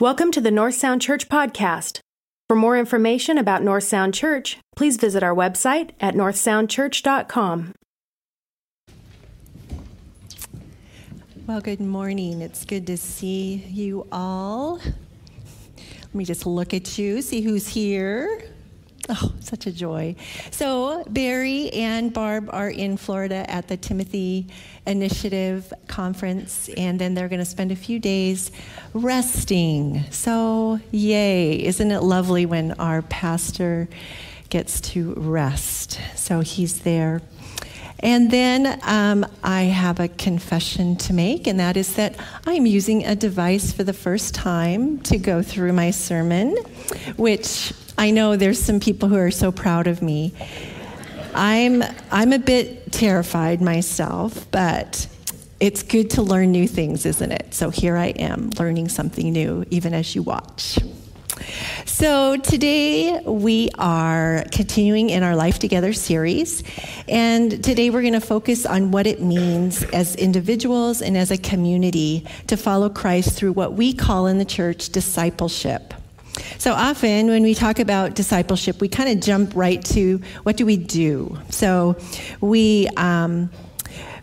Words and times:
Welcome 0.00 0.32
to 0.32 0.40
the 0.40 0.50
North 0.50 0.74
Sound 0.74 1.02
Church 1.02 1.28
podcast. 1.28 2.00
For 2.48 2.56
more 2.56 2.76
information 2.76 3.38
about 3.38 3.62
North 3.62 3.84
Sound 3.84 4.12
Church, 4.12 4.58
please 4.74 4.96
visit 4.96 5.22
our 5.22 5.32
website 5.32 5.90
at 6.00 6.14
northsoundchurch.com. 6.14 7.74
Well, 11.46 11.60
good 11.60 11.80
morning. 11.80 12.40
It's 12.40 12.64
good 12.64 12.88
to 12.88 12.96
see 12.96 13.64
you 13.68 14.08
all. 14.10 14.78
Let 14.78 16.12
me 16.12 16.24
just 16.24 16.44
look 16.44 16.74
at 16.74 16.98
you, 16.98 17.22
see 17.22 17.42
who's 17.42 17.68
here. 17.68 18.42
Oh, 19.10 19.32
such 19.40 19.66
a 19.66 19.72
joy. 19.72 20.16
So, 20.50 21.04
Barry 21.04 21.70
and 21.70 22.10
Barb 22.10 22.48
are 22.50 22.70
in 22.70 22.96
Florida 22.96 23.48
at 23.50 23.68
the 23.68 23.76
Timothy 23.76 24.46
Initiative 24.86 25.70
Conference, 25.88 26.70
and 26.70 26.98
then 26.98 27.12
they're 27.12 27.28
going 27.28 27.40
to 27.40 27.44
spend 27.44 27.70
a 27.70 27.76
few 27.76 27.98
days 27.98 28.50
resting. 28.94 30.04
So, 30.10 30.80
yay. 30.90 31.62
Isn't 31.62 31.90
it 31.90 32.02
lovely 32.02 32.46
when 32.46 32.72
our 32.72 33.02
pastor 33.02 33.88
gets 34.48 34.80
to 34.92 35.12
rest? 35.18 36.00
So, 36.16 36.40
he's 36.40 36.80
there. 36.80 37.20
And 38.00 38.30
then 38.30 38.80
um, 38.82 39.26
I 39.42 39.62
have 39.62 40.00
a 40.00 40.08
confession 40.08 40.96
to 40.96 41.12
make, 41.12 41.46
and 41.46 41.60
that 41.60 41.76
is 41.76 41.94
that 41.96 42.16
I'm 42.46 42.64
using 42.66 43.04
a 43.04 43.14
device 43.14 43.72
for 43.72 43.84
the 43.84 43.92
first 43.92 44.34
time 44.34 45.00
to 45.02 45.18
go 45.18 45.42
through 45.42 45.72
my 45.72 45.90
sermon, 45.90 46.56
which 47.16 47.72
I 47.96 48.10
know 48.10 48.36
there's 48.36 48.60
some 48.60 48.80
people 48.80 49.08
who 49.08 49.16
are 49.16 49.30
so 49.30 49.52
proud 49.52 49.86
of 49.86 50.02
me. 50.02 50.34
I'm, 51.34 51.82
I'm 52.10 52.32
a 52.32 52.38
bit 52.38 52.92
terrified 52.92 53.60
myself, 53.60 54.50
but 54.50 55.06
it's 55.60 55.82
good 55.82 56.10
to 56.10 56.22
learn 56.22 56.52
new 56.52 56.66
things, 56.68 57.06
isn't 57.06 57.32
it? 57.32 57.54
So 57.54 57.70
here 57.70 57.96
I 57.96 58.06
am, 58.06 58.50
learning 58.58 58.88
something 58.88 59.32
new, 59.32 59.64
even 59.70 59.94
as 59.94 60.14
you 60.14 60.22
watch. 60.22 60.78
So, 61.84 62.36
today 62.36 63.20
we 63.24 63.70
are 63.78 64.44
continuing 64.52 65.10
in 65.10 65.22
our 65.22 65.34
Life 65.34 65.58
Together 65.58 65.92
series. 65.92 66.62
And 67.08 67.62
today 67.62 67.90
we're 67.90 68.02
going 68.02 68.14
to 68.14 68.20
focus 68.20 68.66
on 68.66 68.90
what 68.90 69.06
it 69.06 69.20
means 69.20 69.82
as 69.84 70.14
individuals 70.16 71.02
and 71.02 71.16
as 71.16 71.30
a 71.30 71.38
community 71.38 72.26
to 72.46 72.56
follow 72.56 72.88
Christ 72.88 73.36
through 73.36 73.52
what 73.52 73.74
we 73.74 73.92
call 73.92 74.26
in 74.26 74.38
the 74.38 74.44
church 74.44 74.90
discipleship. 74.90 75.94
So 76.58 76.72
often 76.72 77.28
when 77.28 77.42
we 77.42 77.54
talk 77.54 77.78
about 77.78 78.14
discipleship, 78.14 78.80
we 78.80 78.88
kind 78.88 79.10
of 79.10 79.20
jump 79.24 79.52
right 79.54 79.84
to 79.86 80.20
what 80.42 80.56
do 80.56 80.66
we 80.66 80.76
do? 80.76 81.38
So 81.50 81.96
we, 82.40 82.88
um, 82.96 83.50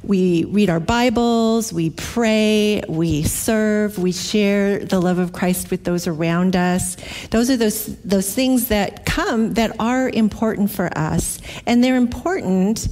we 0.04 0.46
read 0.46 0.70
our 0.70 0.80
Bibles, 0.80 1.72
we 1.72 1.92
pray, 1.92 2.82
we 2.90 3.24
serve, 3.24 4.00
we 4.00 4.12
share 4.12 4.80
the 4.80 5.00
love 5.00 5.20
of 5.20 5.32
Christ 5.32 5.70
with 5.70 5.84
those 5.84 6.08
around 6.08 6.56
us. 6.56 6.98
Those 7.30 7.52
are 7.52 7.58
those, 7.58 7.98
those 8.02 8.34
things 8.34 8.70
that 8.70 9.06
come 9.06 9.54
that 9.54 9.76
are 9.80 10.10
important 10.10 10.72
for 10.72 10.90
us. 10.98 11.40
And 11.68 11.84
they're 11.84 11.98
important 11.98 12.88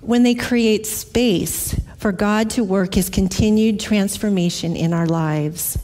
when 0.00 0.22
they 0.22 0.34
create 0.34 0.86
space 0.86 1.78
for 1.98 2.12
God 2.12 2.50
to 2.50 2.62
work 2.62 2.94
his 2.94 3.10
continued 3.10 3.80
transformation 3.80 4.76
in 4.76 4.92
our 4.92 5.06
lives. 5.06 5.78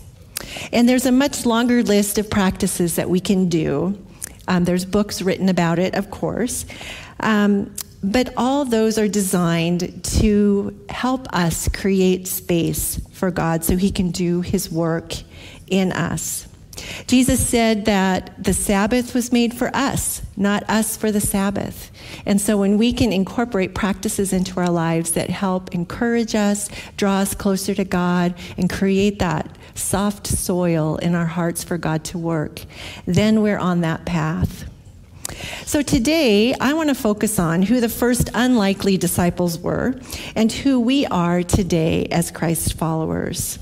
And 0.72 0.89
there's 0.89 1.06
a 1.06 1.12
much 1.12 1.47
longer 1.47 1.83
list 1.83 2.19
of 2.19 2.31
practices 2.31 2.97
that 2.97 3.08
we 3.08 3.20
can 3.20 3.48
do. 3.48 3.98
Um, 4.48 4.64
there's 4.64 4.84
books 4.84 5.22
written 5.22 5.48
about 5.48 5.78
it, 5.78 5.94
of 5.94 6.11
course. 6.11 6.67
Um, 7.20 7.75
but 8.03 8.33
all 8.36 8.64
those 8.64 8.98
are 8.98 9.06
designed 9.06 10.05
to 10.05 10.77
help 10.89 11.28
us 11.33 11.69
create 11.69 12.27
space 12.27 13.00
for 13.12 13.31
God 13.31 13.64
so 13.64 13.77
He 13.77 13.91
can 13.92 14.11
do 14.11 14.41
His 14.41 14.70
work 14.70 15.14
in 15.69 15.92
us. 15.92 16.48
Jesus 17.06 17.47
said 17.47 17.84
that 17.84 18.42
the 18.42 18.52
Sabbath 18.52 19.14
was 19.14 19.33
made 19.33 19.55
for 19.55 19.75
us, 19.75 20.22
not 20.36 20.69
us 20.69 20.97
for 20.97 21.12
the 21.12 21.20
Sabbath. 21.20 21.91
And 22.27 22.41
so 22.41 22.56
when 22.56 22.78
we 22.78 22.92
can 22.92 23.12
incorporate 23.12 23.75
practices 23.75 24.32
into 24.32 24.59
our 24.60 24.70
lives 24.70 25.12
that 25.12 25.31
help 25.31 25.75
encourage 25.75 26.34
us, 26.34 26.69
draw 26.97 27.19
us 27.19 27.34
closer 27.34 27.75
to 27.75 27.84
God, 27.84 28.34
and 28.56 28.71
create 28.71 29.19
that 29.19 29.56
soft 29.75 30.26
soil 30.26 30.97
in 30.97 31.15
our 31.15 31.26
hearts 31.26 31.65
for 31.65 31.78
God 31.78 32.04
to 32.04 32.19
work, 32.19 32.62
then 33.06 33.42
we're 33.42 33.59
on 33.59 33.81
that 33.82 34.04
path. 34.04 34.69
So 35.65 35.82
today, 35.82 36.54
I 36.60 36.75
want 36.75 36.91
to 36.91 36.94
focus 36.94 37.38
on 37.38 37.62
who 37.62 37.81
the 37.81 37.88
first 37.88 38.31
unlikely 38.34 38.97
disciples 38.97 39.59
were 39.59 39.94
and 40.37 40.53
who 40.53 40.81
we 40.81 41.06
are 41.06 41.42
today 41.42 42.06
as 42.06 42.31
Christ 42.31 42.75
followers. 42.75 43.59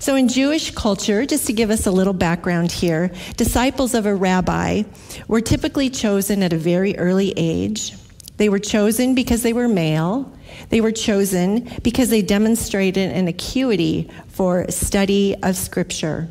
So, 0.00 0.16
in 0.16 0.28
Jewish 0.28 0.70
culture, 0.70 1.26
just 1.26 1.46
to 1.48 1.52
give 1.52 1.68
us 1.68 1.86
a 1.86 1.90
little 1.90 2.14
background 2.14 2.72
here, 2.72 3.12
disciples 3.36 3.92
of 3.92 4.06
a 4.06 4.14
rabbi 4.14 4.84
were 5.28 5.42
typically 5.42 5.90
chosen 5.90 6.42
at 6.42 6.54
a 6.54 6.56
very 6.56 6.96
early 6.96 7.34
age. 7.36 7.92
They 8.38 8.48
were 8.48 8.58
chosen 8.58 9.14
because 9.14 9.42
they 9.42 9.52
were 9.52 9.68
male. 9.68 10.32
They 10.70 10.80
were 10.80 10.90
chosen 10.90 11.70
because 11.82 12.08
they 12.08 12.22
demonstrated 12.22 13.12
an 13.12 13.28
acuity 13.28 14.10
for 14.28 14.70
study 14.70 15.36
of 15.42 15.54
Scripture. 15.54 16.28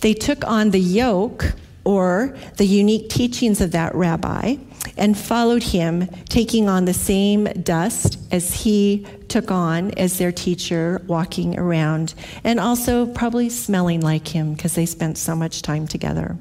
They 0.00 0.12
took 0.12 0.46
on 0.46 0.68
the 0.68 0.78
yoke 0.78 1.54
or 1.84 2.36
the 2.56 2.66
unique 2.66 3.08
teachings 3.08 3.60
of 3.60 3.72
that 3.72 3.94
rabbi 3.94 4.56
and 4.96 5.18
followed 5.18 5.62
him, 5.62 6.08
taking 6.28 6.68
on 6.68 6.84
the 6.84 6.94
same 6.94 7.44
dust 7.62 8.18
as 8.30 8.62
he 8.62 9.06
took 9.28 9.50
on 9.50 9.90
as 9.92 10.18
their 10.18 10.32
teacher, 10.32 11.02
walking 11.06 11.58
around, 11.58 12.14
and 12.44 12.60
also 12.60 13.06
probably 13.06 13.48
smelling 13.48 14.00
like 14.00 14.28
him 14.28 14.54
because 14.54 14.74
they 14.74 14.86
spent 14.86 15.18
so 15.18 15.34
much 15.34 15.62
time 15.62 15.86
together. 15.86 16.36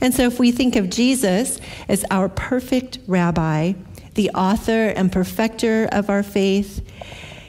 And 0.00 0.14
so, 0.14 0.22
if 0.24 0.38
we 0.38 0.52
think 0.52 0.76
of 0.76 0.90
Jesus 0.90 1.60
as 1.88 2.04
our 2.10 2.28
perfect 2.28 2.98
rabbi, 3.06 3.74
the 4.14 4.30
author 4.30 4.88
and 4.88 5.12
perfecter 5.12 5.88
of 5.92 6.10
our 6.10 6.22
faith, 6.22 6.84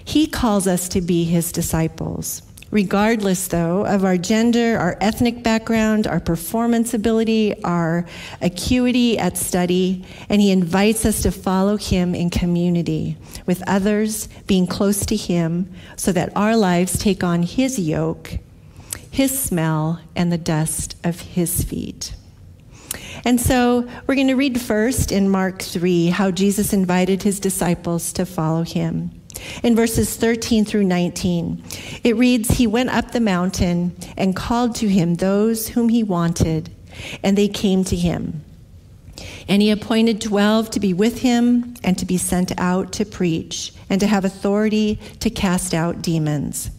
he 0.04 0.28
calls 0.28 0.68
us 0.68 0.90
to 0.90 1.02
be 1.02 1.24
his 1.24 1.52
disciples. 1.52 2.42
Regardless, 2.72 3.50
though, 3.50 3.86
of 3.86 4.06
our 4.06 4.18
gender, 4.18 4.78
our 4.78 4.98
ethnic 5.02 5.44
background, 5.44 6.08
our 6.08 6.22
performance 6.22 6.94
ability, 6.94 7.62
our 7.66 8.06
acuity 8.42 9.20
at 9.20 9.38
study, 9.38 10.06
and 10.30 10.42
He 10.42 10.52
invites 10.52 11.06
us 11.06 11.22
to 11.24 11.32
follow 11.32 11.76
Him 11.76 12.16
in 12.16 12.30
community 12.30 13.18
with 13.46 13.62
others, 13.68 14.30
being 14.48 14.68
close 14.68 15.06
to 15.08 15.18
Him, 15.18 15.70
so 15.98 16.14
that 16.14 16.32
our 16.34 16.56
lives 16.56 16.98
take 16.98 17.26
on 17.26 17.44
His 17.44 17.78
yoke, 17.78 18.40
His 19.12 19.38
smell, 19.38 20.00
and 20.16 20.32
the 20.32 20.38
dust 20.38 20.96
of 21.04 21.20
His 21.20 21.66
feet. 21.66 22.16
And 23.26 23.40
so 23.40 23.88
we're 24.08 24.16
going 24.16 24.30
to 24.30 24.36
read 24.36 24.60
first 24.62 25.12
in 25.12 25.28
Mark 25.28 25.62
3 25.62 26.08
how 26.08 26.32
Jesus 26.32 26.72
invited 26.72 27.24
His 27.24 27.42
disciples 27.42 28.14
to 28.14 28.26
follow 28.26 28.64
Him 28.64 29.21
in 29.64 29.76
verses 29.76 30.16
13 30.16 30.66
through 30.66 30.84
19. 30.84 31.64
It 32.04 32.16
reads 32.16 32.52
He 32.52 32.68
went 32.68 32.90
up 32.90 33.12
the 33.12 33.20
mountain 33.20 33.96
and 34.18 34.36
called 34.36 34.76
to 34.76 34.88
him 34.88 35.16
those 35.16 35.70
whom 35.70 35.90
he 35.90 36.04
wanted, 36.04 36.70
and 37.24 37.38
they 37.38 37.48
came 37.48 37.84
to 37.86 37.96
him. 37.96 38.44
And 39.48 39.62
he 39.62 39.70
appointed 39.70 40.22
12 40.22 40.72
to 40.72 40.80
be 40.80 40.94
with 40.94 41.20
him 41.22 41.76
and 41.84 41.98
to 41.98 42.06
be 42.06 42.18
sent 42.18 42.58
out 42.58 42.92
to 42.94 43.06
preach 43.06 43.74
and 43.90 44.00
to 44.02 44.08
have 44.08 44.26
authority 44.26 45.00
to 45.20 45.30
cast 45.30 45.74
out 45.74 46.02
demons. 46.02 46.72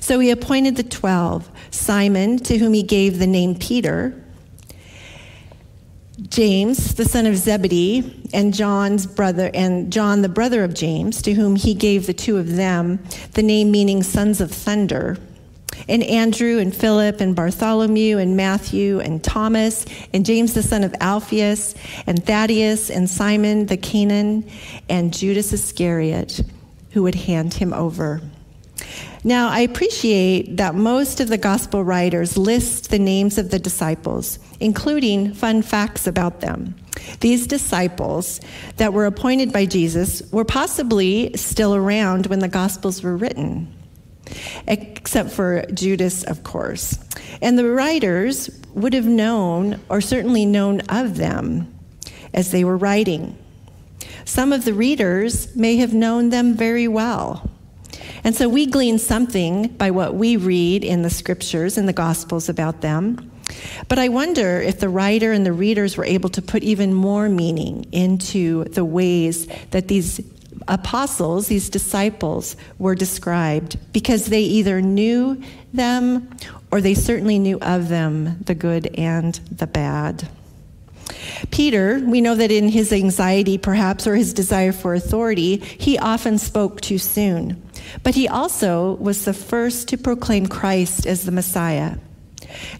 So 0.00 0.18
he 0.20 0.30
appointed 0.30 0.76
the 0.76 0.82
12 0.82 1.50
Simon, 1.70 2.38
to 2.38 2.58
whom 2.58 2.72
he 2.72 2.82
gave 2.82 3.18
the 3.18 3.26
name 3.26 3.54
Peter 3.54 4.23
James, 6.28 6.94
the 6.94 7.04
son 7.04 7.26
of 7.26 7.36
Zebedee, 7.36 8.28
and 8.32 8.54
John's 8.54 9.04
brother, 9.04 9.50
and 9.52 9.92
John, 9.92 10.22
the 10.22 10.28
brother 10.28 10.62
of 10.62 10.72
James, 10.72 11.20
to 11.22 11.34
whom 11.34 11.56
he 11.56 11.74
gave 11.74 12.06
the 12.06 12.14
two 12.14 12.36
of 12.36 12.54
them 12.54 13.02
the 13.32 13.42
name 13.42 13.72
meaning 13.72 14.02
sons 14.04 14.40
of 14.40 14.52
thunder, 14.52 15.18
and 15.88 16.04
Andrew, 16.04 16.58
and 16.58 16.74
Philip, 16.74 17.20
and 17.20 17.34
Bartholomew, 17.34 18.18
and 18.18 18.36
Matthew, 18.36 19.00
and 19.00 19.24
Thomas, 19.24 19.86
and 20.12 20.24
James, 20.24 20.54
the 20.54 20.62
son 20.62 20.84
of 20.84 20.94
Alphaeus, 21.00 21.74
and 22.06 22.24
Thaddeus, 22.24 22.90
and 22.90 23.10
Simon 23.10 23.66
the 23.66 23.76
Canaan, 23.76 24.48
and 24.88 25.12
Judas 25.12 25.52
Iscariot, 25.52 26.42
who 26.92 27.02
would 27.02 27.16
hand 27.16 27.54
him 27.54 27.72
over. 27.72 28.20
Now, 29.26 29.48
I 29.48 29.60
appreciate 29.60 30.58
that 30.58 30.74
most 30.74 31.18
of 31.18 31.28
the 31.28 31.38
gospel 31.38 31.82
writers 31.82 32.36
list 32.36 32.90
the 32.90 32.98
names 32.98 33.38
of 33.38 33.50
the 33.50 33.58
disciples, 33.58 34.38
including 34.60 35.32
fun 35.32 35.62
facts 35.62 36.06
about 36.06 36.42
them. 36.42 36.74
These 37.20 37.46
disciples 37.46 38.42
that 38.76 38.92
were 38.92 39.06
appointed 39.06 39.50
by 39.50 39.64
Jesus 39.64 40.22
were 40.30 40.44
possibly 40.44 41.34
still 41.36 41.74
around 41.74 42.26
when 42.26 42.40
the 42.40 42.48
gospels 42.48 43.02
were 43.02 43.16
written, 43.16 43.74
except 44.66 45.30
for 45.30 45.64
Judas, 45.72 46.22
of 46.24 46.44
course. 46.44 46.98
And 47.40 47.58
the 47.58 47.70
writers 47.70 48.50
would 48.74 48.92
have 48.92 49.06
known, 49.06 49.80
or 49.88 50.02
certainly 50.02 50.44
known 50.44 50.82
of 50.90 51.16
them, 51.16 51.74
as 52.34 52.50
they 52.50 52.62
were 52.62 52.76
writing. 52.76 53.38
Some 54.26 54.52
of 54.52 54.66
the 54.66 54.74
readers 54.74 55.56
may 55.56 55.76
have 55.76 55.94
known 55.94 56.28
them 56.28 56.54
very 56.54 56.88
well. 56.88 57.50
And 58.24 58.34
so 58.34 58.48
we 58.48 58.66
glean 58.66 58.98
something 58.98 59.68
by 59.68 59.90
what 59.90 60.14
we 60.14 60.36
read 60.36 60.82
in 60.82 61.02
the 61.02 61.10
scriptures 61.10 61.76
and 61.76 61.86
the 61.86 61.92
gospels 61.92 62.48
about 62.48 62.80
them. 62.80 63.30
But 63.88 63.98
I 63.98 64.08
wonder 64.08 64.60
if 64.60 64.80
the 64.80 64.88
writer 64.88 65.32
and 65.32 65.44
the 65.44 65.52
readers 65.52 65.96
were 65.96 66.04
able 66.06 66.30
to 66.30 66.42
put 66.42 66.62
even 66.62 66.94
more 66.94 67.28
meaning 67.28 67.86
into 67.92 68.64
the 68.64 68.84
ways 68.84 69.46
that 69.70 69.88
these 69.88 70.20
apostles, 70.66 71.48
these 71.48 71.68
disciples, 71.68 72.56
were 72.78 72.94
described 72.94 73.76
because 73.92 74.26
they 74.26 74.40
either 74.40 74.80
knew 74.80 75.42
them 75.74 76.30
or 76.70 76.80
they 76.80 76.94
certainly 76.94 77.38
knew 77.38 77.58
of 77.60 77.88
them, 77.88 78.38
the 78.44 78.54
good 78.54 78.86
and 78.94 79.34
the 79.50 79.66
bad. 79.66 80.26
Peter, 81.50 82.00
we 82.04 82.20
know 82.20 82.34
that 82.34 82.50
in 82.50 82.68
his 82.68 82.92
anxiety, 82.92 83.58
perhaps, 83.58 84.06
or 84.06 84.16
his 84.16 84.32
desire 84.32 84.72
for 84.72 84.94
authority, 84.94 85.56
he 85.56 85.98
often 85.98 86.38
spoke 86.38 86.80
too 86.80 86.98
soon. 86.98 87.62
But 88.02 88.14
he 88.14 88.28
also 88.28 88.94
was 88.94 89.24
the 89.24 89.34
first 89.34 89.88
to 89.88 89.98
proclaim 89.98 90.46
Christ 90.46 91.06
as 91.06 91.24
the 91.24 91.32
Messiah. 91.32 91.96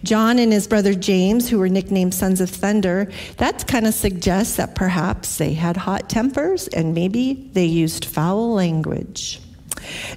John 0.03 0.39
and 0.39 0.53
his 0.53 0.67
brother 0.67 0.93
James, 0.93 1.49
who 1.49 1.59
were 1.59 1.69
nicknamed 1.69 2.13
Sons 2.13 2.41
of 2.41 2.49
Thunder, 2.49 3.11
that 3.37 3.67
kind 3.67 3.87
of 3.87 3.93
suggests 3.93 4.55
that 4.55 4.75
perhaps 4.75 5.37
they 5.37 5.53
had 5.53 5.77
hot 5.77 6.09
tempers 6.09 6.67
and 6.69 6.93
maybe 6.93 7.49
they 7.53 7.65
used 7.65 8.05
foul 8.05 8.53
language. 8.53 9.41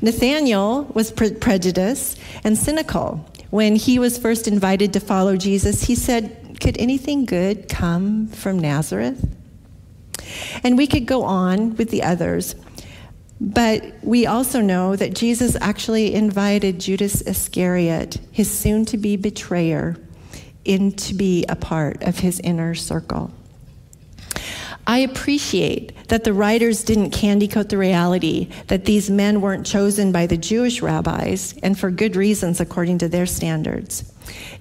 Nathanael 0.00 0.84
was 0.94 1.10
pre- 1.10 1.34
prejudiced 1.34 2.18
and 2.44 2.56
cynical. 2.56 3.24
When 3.50 3.76
he 3.76 3.98
was 3.98 4.18
first 4.18 4.46
invited 4.46 4.92
to 4.92 5.00
follow 5.00 5.36
Jesus, 5.36 5.82
he 5.82 5.94
said, 5.94 6.37
Could 6.60 6.76
anything 6.78 7.24
good 7.24 7.68
come 7.68 8.28
from 8.28 8.58
Nazareth? 8.58 9.26
And 10.62 10.76
we 10.76 10.86
could 10.86 11.06
go 11.06 11.22
on 11.22 11.76
with 11.76 11.90
the 11.90 12.02
others. 12.02 12.54
But 13.40 13.84
we 14.02 14.26
also 14.26 14.60
know 14.60 14.96
that 14.96 15.14
Jesus 15.14 15.56
actually 15.60 16.14
invited 16.14 16.80
Judas 16.80 17.20
Iscariot, 17.22 18.18
his 18.32 18.50
soon 18.50 18.84
to 18.86 18.96
be 18.96 19.16
betrayer, 19.16 19.96
in 20.64 20.92
to 20.92 21.14
be 21.14 21.44
a 21.48 21.54
part 21.54 22.02
of 22.02 22.18
his 22.18 22.40
inner 22.40 22.74
circle. 22.74 23.30
I 24.88 24.98
appreciate 24.98 26.08
that 26.08 26.24
the 26.24 26.32
writers 26.32 26.82
didn't 26.82 27.10
candy 27.10 27.46
coat 27.46 27.68
the 27.68 27.78
reality 27.78 28.48
that 28.68 28.86
these 28.86 29.10
men 29.10 29.40
weren't 29.40 29.66
chosen 29.66 30.12
by 30.12 30.26
the 30.26 30.38
Jewish 30.38 30.82
rabbis, 30.82 31.54
and 31.62 31.78
for 31.78 31.90
good 31.90 32.16
reasons 32.16 32.58
according 32.58 32.98
to 32.98 33.08
their 33.08 33.26
standards. 33.26 34.12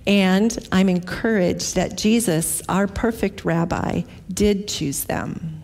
And 0.08 0.58
I'm 0.72 0.90
encouraged 0.90 1.76
that 1.76 1.98
Jesus, 1.98 2.64
our 2.68 2.88
perfect 2.88 3.46
rabbi, 3.46 4.04
did 4.34 4.68
choose 4.68 5.04
them. 5.04 5.64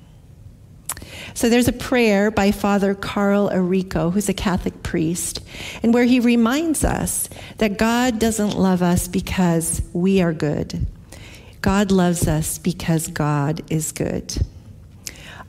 So 1.33 1.49
there's 1.49 1.69
a 1.69 1.73
prayer 1.73 2.29
by 2.29 2.51
Father 2.51 2.93
Carl 2.93 3.49
Arico, 3.49 4.11
who's 4.11 4.29
a 4.29 4.33
Catholic 4.33 4.83
priest, 4.83 5.39
and 5.81 5.93
where 5.93 6.03
he 6.03 6.19
reminds 6.19 6.83
us 6.83 7.29
that 7.57 7.77
God 7.77 8.19
doesn't 8.19 8.57
love 8.57 8.81
us 8.81 9.07
because 9.07 9.81
we 9.93 10.21
are 10.21 10.33
good. 10.33 10.85
God 11.61 11.91
loves 11.91 12.27
us 12.27 12.57
because 12.57 13.07
God 13.07 13.61
is 13.71 13.93
good. 13.93 14.35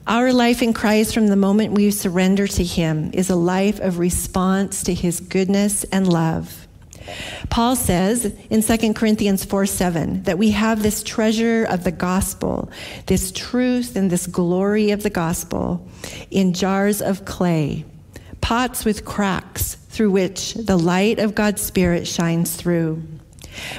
Our 0.07 0.31
life 0.31 0.61
in 0.61 0.71
Christ 0.71 1.13
from 1.13 1.27
the 1.27 1.35
moment 1.35 1.73
we 1.73 1.91
surrender 1.91 2.47
to 2.47 2.63
Him 2.63 3.09
is 3.13 3.29
a 3.29 3.35
life 3.35 3.79
of 3.79 3.99
response 3.99 4.83
to 4.83 4.93
His 4.93 5.19
goodness 5.19 5.83
and 5.85 6.07
love. 6.07 6.64
Paul 7.49 7.75
says 7.75 8.33
in 8.49 8.61
2 8.61 8.93
Corinthians 8.93 9.45
4 9.45 9.65
7 9.65 10.23
that 10.23 10.37
we 10.37 10.51
have 10.51 10.81
this 10.81 11.03
treasure 11.03 11.65
of 11.65 11.83
the 11.83 11.91
gospel, 11.91 12.71
this 13.05 13.31
truth 13.31 13.95
and 13.95 14.09
this 14.09 14.27
glory 14.27 14.91
of 14.91 15.03
the 15.03 15.09
gospel 15.09 15.87
in 16.31 16.53
jars 16.53 17.01
of 17.01 17.25
clay, 17.25 17.85
pots 18.41 18.85
with 18.85 19.05
cracks 19.05 19.75
through 19.89 20.11
which 20.11 20.53
the 20.55 20.77
light 20.77 21.19
of 21.19 21.35
God's 21.35 21.61
Spirit 21.61 22.07
shines 22.07 22.55
through. 22.55 23.03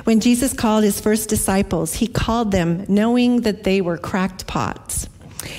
When 0.04 0.20
Jesus 0.20 0.54
called 0.54 0.84
his 0.84 1.00
first 1.00 1.28
disciples, 1.28 1.94
he 1.94 2.06
called 2.06 2.50
them 2.50 2.86
knowing 2.88 3.42
that 3.42 3.64
they 3.64 3.80
were 3.80 3.98
cracked 3.98 4.46
pots. 4.46 5.08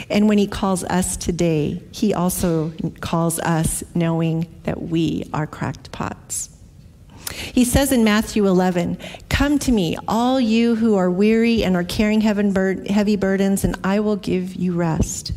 And 0.09 0.27
when 0.27 0.37
he 0.37 0.47
calls 0.47 0.83
us 0.83 1.15
today, 1.17 1.83
he 1.91 2.13
also 2.13 2.73
calls 2.99 3.39
us 3.39 3.83
knowing 3.93 4.47
that 4.63 4.81
we 4.81 5.29
are 5.33 5.45
cracked 5.45 5.91
pots. 5.91 6.49
He 7.31 7.65
says 7.65 7.91
in 7.91 8.03
Matthew 8.03 8.47
11, 8.47 8.97
Come 9.29 9.59
to 9.59 9.71
me, 9.71 9.97
all 10.07 10.39
you 10.39 10.75
who 10.75 10.95
are 10.95 11.11
weary 11.11 11.63
and 11.63 11.75
are 11.75 11.83
carrying 11.83 12.21
heavy 12.21 13.15
burdens, 13.15 13.63
and 13.63 13.77
I 13.83 13.99
will 13.99 14.15
give 14.15 14.55
you 14.55 14.73
rest. 14.73 15.33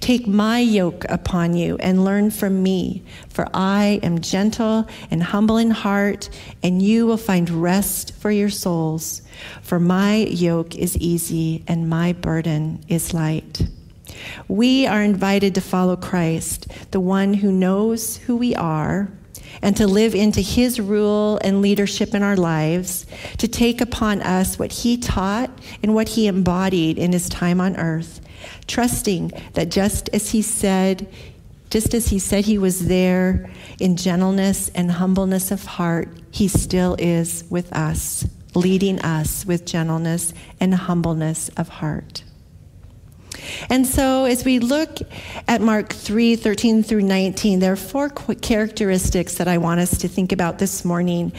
Take 0.00 0.26
my 0.26 0.60
yoke 0.60 1.04
upon 1.08 1.54
you 1.54 1.76
and 1.78 2.04
learn 2.04 2.30
from 2.30 2.62
me, 2.62 3.02
for 3.28 3.48
I 3.52 4.00
am 4.02 4.20
gentle 4.20 4.86
and 5.10 5.22
humble 5.22 5.56
in 5.56 5.70
heart, 5.70 6.30
and 6.62 6.80
you 6.80 7.06
will 7.06 7.16
find 7.16 7.50
rest 7.50 8.14
for 8.14 8.30
your 8.30 8.50
souls. 8.50 9.22
For 9.62 9.80
my 9.80 10.16
yoke 10.16 10.76
is 10.76 10.96
easy 10.98 11.64
and 11.66 11.88
my 11.88 12.12
burden 12.12 12.84
is 12.88 13.12
light. 13.14 13.66
We 14.48 14.86
are 14.86 15.02
invited 15.02 15.54
to 15.56 15.60
follow 15.60 15.96
Christ, 15.96 16.68
the 16.92 17.00
one 17.00 17.34
who 17.34 17.50
knows 17.50 18.16
who 18.18 18.36
we 18.36 18.54
are 18.54 19.10
and 19.62 19.76
to 19.76 19.86
live 19.86 20.14
into 20.14 20.40
his 20.40 20.80
rule 20.80 21.38
and 21.42 21.62
leadership 21.62 22.14
in 22.14 22.22
our 22.22 22.36
lives, 22.36 23.06
to 23.38 23.48
take 23.48 23.80
upon 23.80 24.22
us 24.22 24.58
what 24.58 24.72
he 24.72 24.96
taught 24.96 25.50
and 25.82 25.94
what 25.94 26.10
he 26.10 26.26
embodied 26.26 26.98
in 26.98 27.12
his 27.12 27.28
time 27.28 27.60
on 27.60 27.76
earth, 27.76 28.20
trusting 28.66 29.32
that 29.54 29.70
just 29.70 30.08
as 30.12 30.30
he 30.30 30.42
said, 30.42 31.06
just 31.70 31.94
as 31.94 32.08
he 32.08 32.18
said 32.18 32.44
he 32.44 32.58
was 32.58 32.86
there 32.86 33.50
in 33.80 33.96
gentleness 33.96 34.68
and 34.70 34.90
humbleness 34.92 35.50
of 35.50 35.64
heart, 35.64 36.08
he 36.30 36.48
still 36.48 36.96
is 36.98 37.44
with 37.50 37.72
us, 37.72 38.26
leading 38.54 39.00
us 39.00 39.44
with 39.44 39.64
gentleness 39.64 40.32
and 40.60 40.74
humbleness 40.74 41.48
of 41.56 41.68
heart. 41.68 42.24
And 43.68 43.86
so, 43.86 44.24
as 44.24 44.44
we 44.44 44.58
look 44.58 44.98
at 45.48 45.60
Mark 45.60 45.92
3 45.92 46.36
13 46.36 46.82
through 46.82 47.02
19, 47.02 47.60
there 47.60 47.72
are 47.72 47.76
four 47.76 48.08
characteristics 48.08 49.34
that 49.36 49.48
I 49.48 49.58
want 49.58 49.80
us 49.80 49.98
to 49.98 50.08
think 50.08 50.32
about 50.32 50.58
this 50.58 50.84
morning 50.84 51.32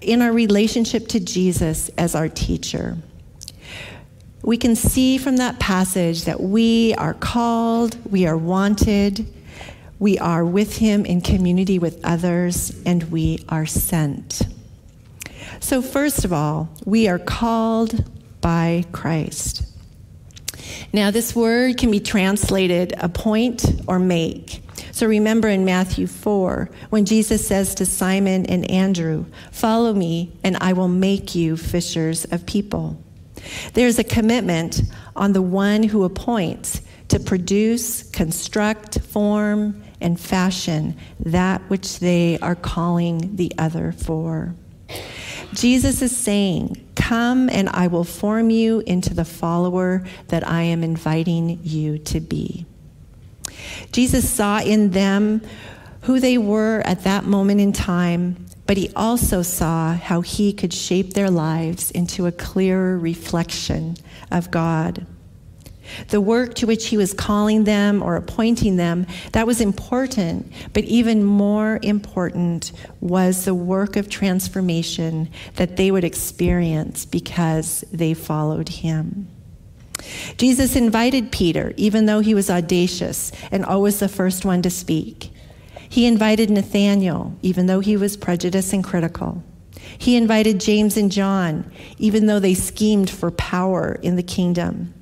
in 0.00 0.22
our 0.22 0.32
relationship 0.32 1.08
to 1.08 1.20
Jesus 1.20 1.88
as 1.96 2.14
our 2.14 2.28
teacher. 2.28 2.96
We 4.42 4.58
can 4.58 4.76
see 4.76 5.16
from 5.16 5.38
that 5.38 5.58
passage 5.58 6.24
that 6.24 6.40
we 6.40 6.94
are 6.94 7.14
called, 7.14 7.96
we 8.10 8.26
are 8.26 8.36
wanted, 8.36 9.26
we 9.98 10.18
are 10.18 10.44
with 10.44 10.76
Him 10.76 11.06
in 11.06 11.22
community 11.22 11.78
with 11.78 12.04
others, 12.04 12.78
and 12.84 13.04
we 13.04 13.42
are 13.48 13.64
sent. 13.64 14.42
So, 15.60 15.80
first 15.80 16.26
of 16.26 16.32
all, 16.32 16.68
we 16.84 17.08
are 17.08 17.18
called 17.18 18.04
by 18.42 18.84
Christ. 18.92 19.63
Now, 20.94 21.10
this 21.10 21.34
word 21.34 21.76
can 21.76 21.90
be 21.90 21.98
translated 21.98 22.94
appoint 22.98 23.64
or 23.88 23.98
make. 23.98 24.62
So 24.92 25.08
remember 25.08 25.48
in 25.48 25.64
Matthew 25.64 26.06
4, 26.06 26.70
when 26.90 27.04
Jesus 27.04 27.44
says 27.44 27.74
to 27.74 27.84
Simon 27.84 28.46
and 28.46 28.70
Andrew, 28.70 29.26
Follow 29.50 29.92
me, 29.92 30.30
and 30.44 30.56
I 30.60 30.72
will 30.72 30.86
make 30.86 31.34
you 31.34 31.56
fishers 31.56 32.26
of 32.26 32.46
people. 32.46 32.96
There's 33.72 33.98
a 33.98 34.04
commitment 34.04 34.82
on 35.16 35.32
the 35.32 35.42
one 35.42 35.82
who 35.82 36.04
appoints 36.04 36.80
to 37.08 37.18
produce, 37.18 38.08
construct, 38.10 39.00
form, 39.00 39.82
and 40.00 40.20
fashion 40.20 40.96
that 41.18 41.60
which 41.62 41.98
they 41.98 42.38
are 42.38 42.54
calling 42.54 43.34
the 43.34 43.50
other 43.58 43.90
for. 43.90 44.54
Jesus 45.54 46.02
is 46.02 46.16
saying, 46.16 46.83
Come 46.94 47.48
and 47.50 47.68
I 47.68 47.86
will 47.86 48.04
form 48.04 48.50
you 48.50 48.80
into 48.80 49.14
the 49.14 49.24
follower 49.24 50.04
that 50.28 50.46
I 50.46 50.62
am 50.62 50.82
inviting 50.82 51.60
you 51.62 51.98
to 51.98 52.20
be. 52.20 52.66
Jesus 53.92 54.28
saw 54.28 54.60
in 54.60 54.90
them 54.90 55.42
who 56.02 56.20
they 56.20 56.38
were 56.38 56.82
at 56.84 57.04
that 57.04 57.24
moment 57.24 57.60
in 57.60 57.72
time, 57.72 58.46
but 58.66 58.76
he 58.76 58.90
also 58.94 59.42
saw 59.42 59.94
how 59.94 60.20
he 60.20 60.52
could 60.52 60.72
shape 60.72 61.14
their 61.14 61.30
lives 61.30 61.90
into 61.90 62.26
a 62.26 62.32
clearer 62.32 62.98
reflection 62.98 63.96
of 64.30 64.50
God. 64.50 65.06
The 66.08 66.20
work 66.20 66.54
to 66.54 66.66
which 66.66 66.86
he 66.86 66.96
was 66.96 67.12
calling 67.12 67.64
them 67.64 68.02
or 68.02 68.16
appointing 68.16 68.76
them, 68.76 69.06
that 69.32 69.46
was 69.46 69.60
important, 69.60 70.52
but 70.72 70.84
even 70.84 71.24
more 71.24 71.78
important 71.82 72.72
was 73.00 73.44
the 73.44 73.54
work 73.54 73.96
of 73.96 74.08
transformation 74.08 75.28
that 75.56 75.76
they 75.76 75.90
would 75.90 76.04
experience 76.04 77.04
because 77.04 77.84
they 77.92 78.14
followed 78.14 78.68
him. 78.68 79.28
Jesus 80.36 80.76
invited 80.76 81.32
Peter, 81.32 81.72
even 81.76 82.06
though 82.06 82.20
he 82.20 82.34
was 82.34 82.50
audacious 82.50 83.32
and 83.50 83.64
always 83.64 84.00
the 84.00 84.08
first 84.08 84.44
one 84.44 84.62
to 84.62 84.70
speak. 84.70 85.30
He 85.88 86.06
invited 86.06 86.50
Nathanael, 86.50 87.36
even 87.42 87.66
though 87.66 87.80
he 87.80 87.96
was 87.96 88.16
prejudiced 88.16 88.72
and 88.72 88.82
critical. 88.82 89.42
He 89.98 90.16
invited 90.16 90.60
James 90.60 90.96
and 90.96 91.10
John, 91.10 91.70
even 91.98 92.26
though 92.26 92.40
they 92.40 92.54
schemed 92.54 93.08
for 93.08 93.30
power 93.30 93.98
in 94.02 94.16
the 94.16 94.22
kingdom. 94.22 94.92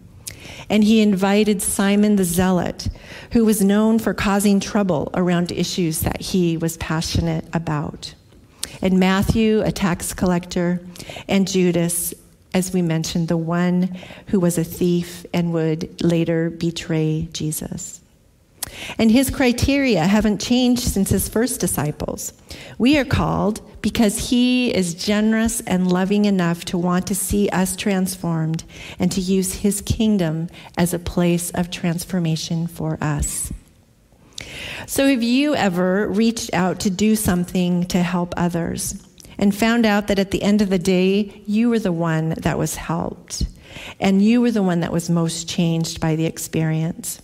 And 0.69 0.85
he 0.85 1.01
invited 1.01 1.63
Simon 1.63 2.17
the 2.17 2.25
Zealot, 2.25 2.89
who 3.33 3.45
was 3.45 3.63
known 3.63 3.99
for 3.99 4.13
causing 4.13 4.61
trouble 4.61 5.11
around 5.15 5.51
issues 5.51 6.01
that 6.01 6.21
he 6.21 6.57
was 6.57 6.77
passionate 6.77 7.45
about. 7.53 8.15
And 8.83 8.99
Matthew, 8.99 9.63
a 9.63 9.73
tax 9.73 10.13
collector, 10.13 10.81
and 11.29 11.49
Judas, 11.49 12.13
as 12.53 12.73
we 12.73 12.83
mentioned, 12.83 13.29
the 13.29 13.37
one 13.37 13.97
who 14.27 14.41
was 14.41 14.59
a 14.59 14.65
thief 14.65 15.25
and 15.33 15.53
would 15.53 16.03
later 16.03 16.51
betray 16.51 17.29
Jesus. 17.33 18.02
And 18.99 19.11
his 19.11 19.31
criteria 19.31 20.07
haven't 20.07 20.41
changed 20.41 20.83
since 20.83 21.11
his 21.11 21.29
first 21.29 21.61
disciples. 21.61 22.33
We 22.79 22.99
are 22.99 23.05
called 23.05 23.61
because 23.83 24.31
he 24.31 24.75
is 24.75 24.95
generous 24.95 25.61
and 25.61 25.91
loving 25.91 26.25
enough 26.25 26.65
to 26.67 26.79
want 26.79 27.07
to 27.09 27.15
see 27.15 27.49
us 27.51 27.77
transformed 27.77 28.65
and 28.99 29.11
to 29.13 29.21
use 29.21 29.55
his 29.55 29.81
kingdom 29.81 30.49
as 30.77 30.95
a 30.95 30.99
place 30.99 31.51
of 31.51 31.71
transformation 31.71 32.67
for 32.67 32.99
us. 33.01 33.53
So, 34.87 35.07
have 35.07 35.23
you 35.23 35.55
ever 35.55 36.09
reached 36.09 36.53
out 36.53 36.81
to 36.81 36.91
do 36.91 37.15
something 37.15 37.85
to 37.87 38.03
help 38.03 38.35
others 38.37 39.01
and 39.39 39.55
found 39.55 39.87
out 39.87 40.09
that 40.09 40.19
at 40.19 40.31
the 40.31 40.43
end 40.43 40.63
of 40.63 40.71
the 40.71 40.79
day, 40.79 41.43
you 41.47 41.71
were 41.71 41.79
the 41.79 41.93
one 41.93 42.31
that 42.31 42.59
was 42.59 42.77
helped 42.77 43.47
and 44.01 44.23
you 44.23 44.41
were 44.41 44.51
the 44.51 44.63
one 44.63 44.81
that 44.81 44.93
was 44.93 45.09
most 45.09 45.49
changed 45.49 46.01
by 46.01 46.17
the 46.17 46.27
experience? 46.27 47.21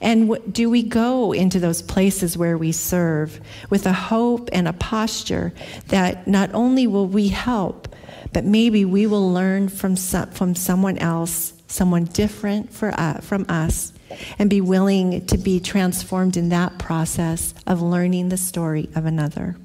And 0.00 0.52
do 0.52 0.70
we 0.70 0.82
go 0.82 1.32
into 1.32 1.60
those 1.60 1.82
places 1.82 2.36
where 2.36 2.58
we 2.58 2.72
serve 2.72 3.40
with 3.70 3.86
a 3.86 3.92
hope 3.92 4.48
and 4.52 4.68
a 4.68 4.72
posture 4.72 5.52
that 5.88 6.26
not 6.26 6.50
only 6.54 6.86
will 6.86 7.06
we 7.06 7.28
help, 7.28 7.94
but 8.32 8.44
maybe 8.44 8.84
we 8.84 9.06
will 9.06 9.32
learn 9.32 9.68
from, 9.68 9.96
some, 9.96 10.30
from 10.30 10.54
someone 10.54 10.98
else, 10.98 11.52
someone 11.66 12.04
different 12.04 12.72
for, 12.72 12.92
uh, 12.98 13.20
from 13.20 13.46
us, 13.48 13.92
and 14.38 14.50
be 14.50 14.60
willing 14.60 15.24
to 15.26 15.38
be 15.38 15.60
transformed 15.60 16.36
in 16.36 16.50
that 16.50 16.78
process 16.78 17.54
of 17.66 17.80
learning 17.82 18.28
the 18.28 18.36
story 18.36 18.88
of 18.94 19.06
another. 19.06 19.56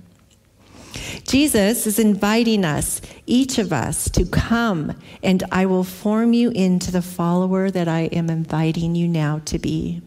Jesus 1.23 1.85
is 1.85 1.99
inviting 1.99 2.65
us, 2.65 3.01
each 3.25 3.57
of 3.59 3.71
us, 3.71 4.09
to 4.11 4.25
come 4.25 4.97
and 5.21 5.43
I 5.51 5.65
will 5.65 5.83
form 5.83 6.33
you 6.33 6.49
into 6.51 6.91
the 6.91 7.01
follower 7.01 7.69
that 7.69 7.87
I 7.87 8.01
am 8.01 8.29
inviting 8.29 8.95
you 8.95 9.07
now 9.07 9.41
to 9.45 9.59
be. 9.59 10.01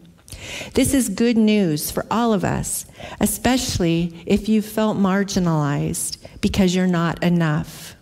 This 0.75 0.95
is 0.95 1.09
good 1.09 1.37
news 1.37 1.91
for 1.91 2.07
all 2.11 2.33
of 2.33 2.45
us, 2.45 2.87
especially 3.21 4.23
if 4.27 4.49
you 4.49 4.63
felt 4.63 4.97
marginalized 4.97 6.19
because 6.41 6.75
you're 6.75 6.87
not 6.87 7.23
enough, 7.23 7.97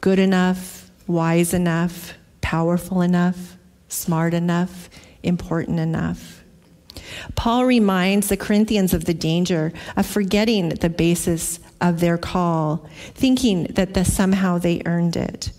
good 0.00 0.18
enough, 0.18 0.90
wise 1.06 1.52
enough, 1.54 2.14
powerful 2.40 3.00
enough, 3.00 3.56
smart 3.88 4.34
enough, 4.34 4.88
important 5.22 5.78
enough. 5.78 6.42
Paul 7.34 7.64
reminds 7.64 8.28
the 8.28 8.36
Corinthians 8.36 8.94
of 8.94 9.04
the 9.04 9.14
danger 9.14 9.72
of 9.96 10.06
forgetting 10.06 10.70
the 10.70 10.90
basis 10.90 11.58
of 11.80 12.00
their 12.00 12.18
call, 12.18 12.86
thinking 13.14 13.64
that 13.64 13.94
the, 13.94 14.04
somehow 14.04 14.58
they 14.58 14.82
earned 14.86 15.16
it. 15.16 15.50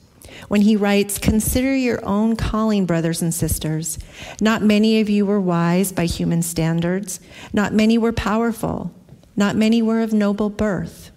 When 0.47 0.61
he 0.61 0.75
writes, 0.75 1.17
Consider 1.17 1.75
your 1.75 2.03
own 2.05 2.35
calling, 2.35 2.85
brothers 2.85 3.21
and 3.21 3.33
sisters. 3.33 3.97
Not 4.39 4.61
many 4.61 4.99
of 5.01 5.09
you 5.09 5.25
were 5.25 5.39
wise 5.39 5.91
by 5.91 6.05
human 6.05 6.41
standards, 6.41 7.19
not 7.53 7.73
many 7.73 7.97
were 7.97 8.13
powerful, 8.13 8.93
not 9.35 9.55
many 9.55 9.81
were 9.81 10.01
of 10.01 10.13
noble 10.13 10.49
birth. 10.49 11.11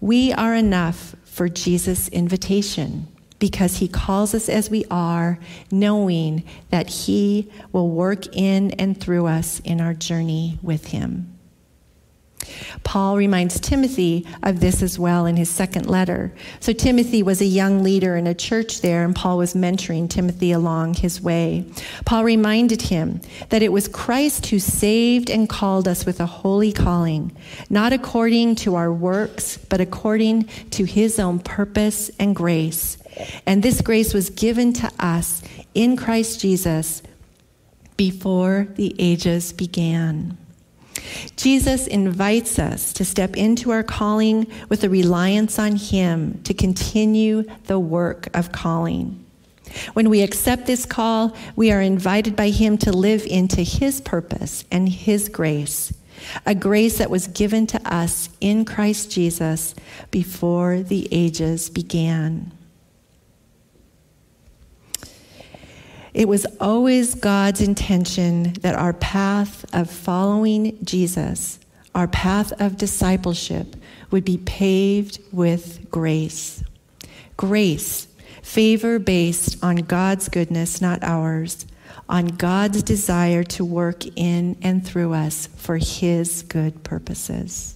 We 0.00 0.32
are 0.32 0.54
enough 0.54 1.16
for 1.24 1.48
Jesus' 1.48 2.08
invitation 2.08 3.08
because 3.38 3.76
he 3.76 3.88
calls 3.88 4.34
us 4.34 4.48
as 4.48 4.70
we 4.70 4.84
are, 4.90 5.38
knowing 5.70 6.42
that 6.70 6.88
he 6.88 7.50
will 7.72 7.90
work 7.90 8.34
in 8.34 8.70
and 8.72 8.98
through 8.98 9.26
us 9.26 9.60
in 9.60 9.80
our 9.80 9.94
journey 9.94 10.58
with 10.62 10.86
him. 10.86 11.35
Paul 12.84 13.16
reminds 13.16 13.60
Timothy 13.60 14.26
of 14.42 14.60
this 14.60 14.82
as 14.82 14.98
well 14.98 15.26
in 15.26 15.36
his 15.36 15.50
second 15.50 15.86
letter. 15.86 16.32
So, 16.60 16.72
Timothy 16.72 17.22
was 17.22 17.40
a 17.40 17.46
young 17.46 17.82
leader 17.82 18.16
in 18.16 18.26
a 18.26 18.34
church 18.34 18.80
there, 18.80 19.04
and 19.04 19.14
Paul 19.14 19.38
was 19.38 19.54
mentoring 19.54 20.08
Timothy 20.08 20.52
along 20.52 20.94
his 20.94 21.20
way. 21.20 21.64
Paul 22.04 22.24
reminded 22.24 22.82
him 22.82 23.20
that 23.48 23.62
it 23.62 23.72
was 23.72 23.88
Christ 23.88 24.46
who 24.46 24.58
saved 24.58 25.30
and 25.30 25.48
called 25.48 25.88
us 25.88 26.06
with 26.06 26.20
a 26.20 26.26
holy 26.26 26.72
calling, 26.72 27.36
not 27.70 27.92
according 27.92 28.56
to 28.56 28.74
our 28.74 28.92
works, 28.92 29.56
but 29.56 29.80
according 29.80 30.44
to 30.70 30.84
his 30.84 31.18
own 31.18 31.38
purpose 31.38 32.10
and 32.18 32.34
grace. 32.34 32.98
And 33.46 33.62
this 33.62 33.80
grace 33.80 34.12
was 34.12 34.30
given 34.30 34.72
to 34.74 34.90
us 34.98 35.42
in 35.74 35.96
Christ 35.96 36.40
Jesus 36.40 37.02
before 37.96 38.68
the 38.74 38.94
ages 38.98 39.52
began. 39.52 40.36
Jesus 41.36 41.86
invites 41.86 42.58
us 42.58 42.92
to 42.94 43.04
step 43.04 43.36
into 43.36 43.70
our 43.70 43.82
calling 43.82 44.46
with 44.68 44.84
a 44.84 44.88
reliance 44.88 45.58
on 45.58 45.76
Him 45.76 46.40
to 46.44 46.54
continue 46.54 47.44
the 47.64 47.78
work 47.78 48.28
of 48.34 48.52
calling. 48.52 49.24
When 49.92 50.08
we 50.08 50.22
accept 50.22 50.66
this 50.66 50.86
call, 50.86 51.36
we 51.54 51.70
are 51.72 51.80
invited 51.80 52.36
by 52.36 52.50
Him 52.50 52.78
to 52.78 52.92
live 52.92 53.24
into 53.26 53.62
His 53.62 54.00
purpose 54.00 54.64
and 54.70 54.88
His 54.88 55.28
grace, 55.28 55.92
a 56.44 56.54
grace 56.54 56.98
that 56.98 57.10
was 57.10 57.26
given 57.26 57.66
to 57.68 57.80
us 57.94 58.28
in 58.40 58.64
Christ 58.64 59.10
Jesus 59.10 59.74
before 60.10 60.80
the 60.80 61.08
ages 61.10 61.68
began. 61.68 62.55
It 66.16 66.28
was 66.28 66.46
always 66.62 67.14
God's 67.14 67.60
intention 67.60 68.54
that 68.62 68.74
our 68.74 68.94
path 68.94 69.66
of 69.74 69.90
following 69.90 70.82
Jesus, 70.82 71.58
our 71.94 72.08
path 72.08 72.58
of 72.58 72.78
discipleship, 72.78 73.76
would 74.10 74.24
be 74.24 74.38
paved 74.38 75.18
with 75.30 75.90
grace. 75.90 76.64
Grace, 77.36 78.08
favor 78.42 78.98
based 78.98 79.62
on 79.62 79.76
God's 79.76 80.30
goodness, 80.30 80.80
not 80.80 81.04
ours, 81.04 81.66
on 82.08 82.28
God's 82.28 82.82
desire 82.82 83.44
to 83.44 83.62
work 83.62 84.06
in 84.16 84.56
and 84.62 84.86
through 84.86 85.12
us 85.12 85.48
for 85.48 85.76
His 85.76 86.40
good 86.44 86.82
purposes. 86.82 87.75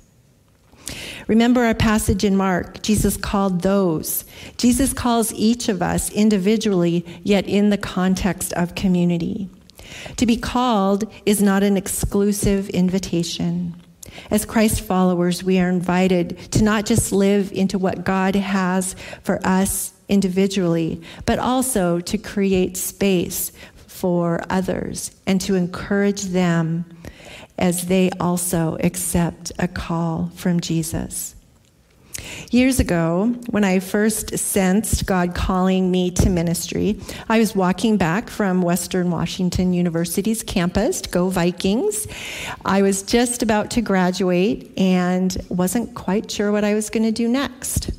Remember 1.26 1.62
our 1.62 1.75
passage 1.75 2.25
in 2.25 2.37
Mark. 2.37 2.82
Jesus 2.82 3.16
called 3.16 3.62
those. 3.62 4.25
Jesus 4.56 4.92
calls 4.92 5.32
each 5.34 5.68
of 5.68 5.82
us 5.82 6.10
individually, 6.10 7.04
yet 7.22 7.46
in 7.46 7.70
the 7.70 7.78
context 7.78 8.52
of 8.54 8.75
community. 8.75 9.49
To 10.16 10.26
be 10.26 10.37
called 10.37 11.10
is 11.26 11.42
not 11.42 11.62
an 11.62 11.76
exclusive 11.76 12.68
invitation. 12.70 13.75
As 14.30 14.44
Christ 14.44 14.80
followers, 14.80 15.44
we 15.44 15.58
are 15.58 15.68
invited 15.68 16.37
to 16.52 16.64
not 16.64 16.84
just 16.84 17.12
live 17.12 17.52
into 17.52 17.78
what 17.78 18.04
God 18.04 18.34
has 18.34 18.96
for 19.22 19.44
us 19.46 19.92
individually, 20.08 21.00
but 21.26 21.38
also 21.38 22.00
to 22.00 22.18
create 22.18 22.76
space 22.76 23.52
for 23.87 24.42
others 24.50 25.12
and 25.26 25.40
to 25.42 25.54
encourage 25.54 26.22
them 26.22 26.84
as 27.60 27.86
they 27.86 28.10
also 28.18 28.76
accept 28.82 29.52
a 29.58 29.68
call 29.68 30.32
from 30.34 30.60
Jesus. 30.60 31.36
Years 32.50 32.80
ago, 32.80 33.34
when 33.48 33.64
I 33.64 33.78
first 33.78 34.38
sensed 34.38 35.06
God 35.06 35.34
calling 35.34 35.90
me 35.90 36.10
to 36.12 36.28
ministry, 36.28 37.00
I 37.28 37.38
was 37.38 37.54
walking 37.54 37.96
back 37.96 38.28
from 38.28 38.62
Western 38.62 39.10
Washington 39.10 39.72
University's 39.72 40.42
campus, 40.42 41.00
Go 41.02 41.28
Vikings. 41.28 42.06
I 42.64 42.82
was 42.82 43.02
just 43.02 43.42
about 43.42 43.70
to 43.72 43.82
graduate 43.82 44.72
and 44.76 45.36
wasn't 45.48 45.94
quite 45.94 46.30
sure 46.30 46.52
what 46.52 46.64
I 46.64 46.74
was 46.74 46.90
going 46.90 47.04
to 47.04 47.12
do 47.12 47.28
next. 47.28 47.90